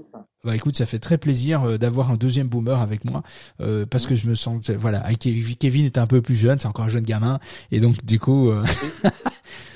[0.45, 3.23] Bah écoute, ça fait très plaisir euh, d'avoir un deuxième boomer avec moi
[3.59, 6.85] euh, parce que je me sens voilà, Kevin est un peu plus jeune, c'est encore
[6.85, 7.39] un jeune gamin
[7.71, 8.63] et donc du coup euh,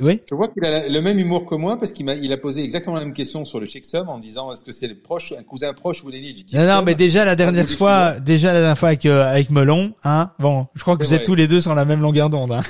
[0.00, 0.20] Oui.
[0.28, 2.62] Je vois qu'il a le même humour que moi parce qu'il m'a, il a posé
[2.62, 5.72] exactement la même question sur le checksum en disant est-ce que c'est proche, un cousin
[5.72, 8.88] proche ou l'aîné du Non, non, mais déjà la dernière fois, déjà la dernière fois
[8.88, 10.30] avec euh, avec Melon, hein.
[10.38, 12.52] Bon, je crois que vous êtes tous les deux sur la même longueur d'onde.
[12.52, 12.62] Hein.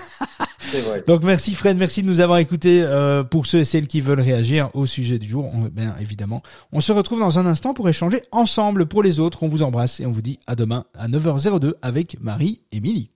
[0.66, 1.04] Vrai.
[1.06, 2.82] Donc merci Fred, merci de nous avoir écoutés.
[2.82, 6.42] Euh, pour ceux et celles qui veulent réagir au sujet du jour, bien évidemment,
[6.72, 8.86] on se retrouve dans un instant pour échanger ensemble.
[8.86, 12.20] Pour les autres, on vous embrasse et on vous dit à demain à 9h02 avec
[12.20, 13.10] Marie et Milly.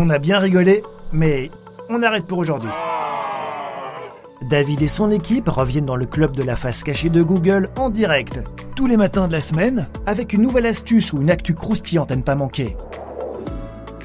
[0.00, 1.50] On a bien rigolé, mais
[1.90, 2.70] on arrête pour aujourd'hui.
[4.48, 7.90] David et son équipe reviennent dans le club de la face cachée de Google en
[7.90, 8.40] direct,
[8.76, 12.16] tous les matins de la semaine, avec une nouvelle astuce ou une actu croustillante à
[12.16, 12.76] ne pas manquer.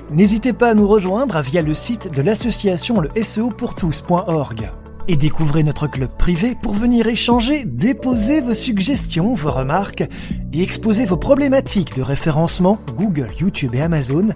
[0.09, 4.71] N'hésitez pas à nous rejoindre via le site de l'association le SEOpourtous.org
[5.07, 10.05] et découvrez notre club privé pour venir échanger, déposer vos suggestions, vos remarques
[10.53, 14.29] et exposer vos problématiques de référencement Google, YouTube et Amazon.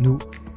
[0.00, 0.18] Nous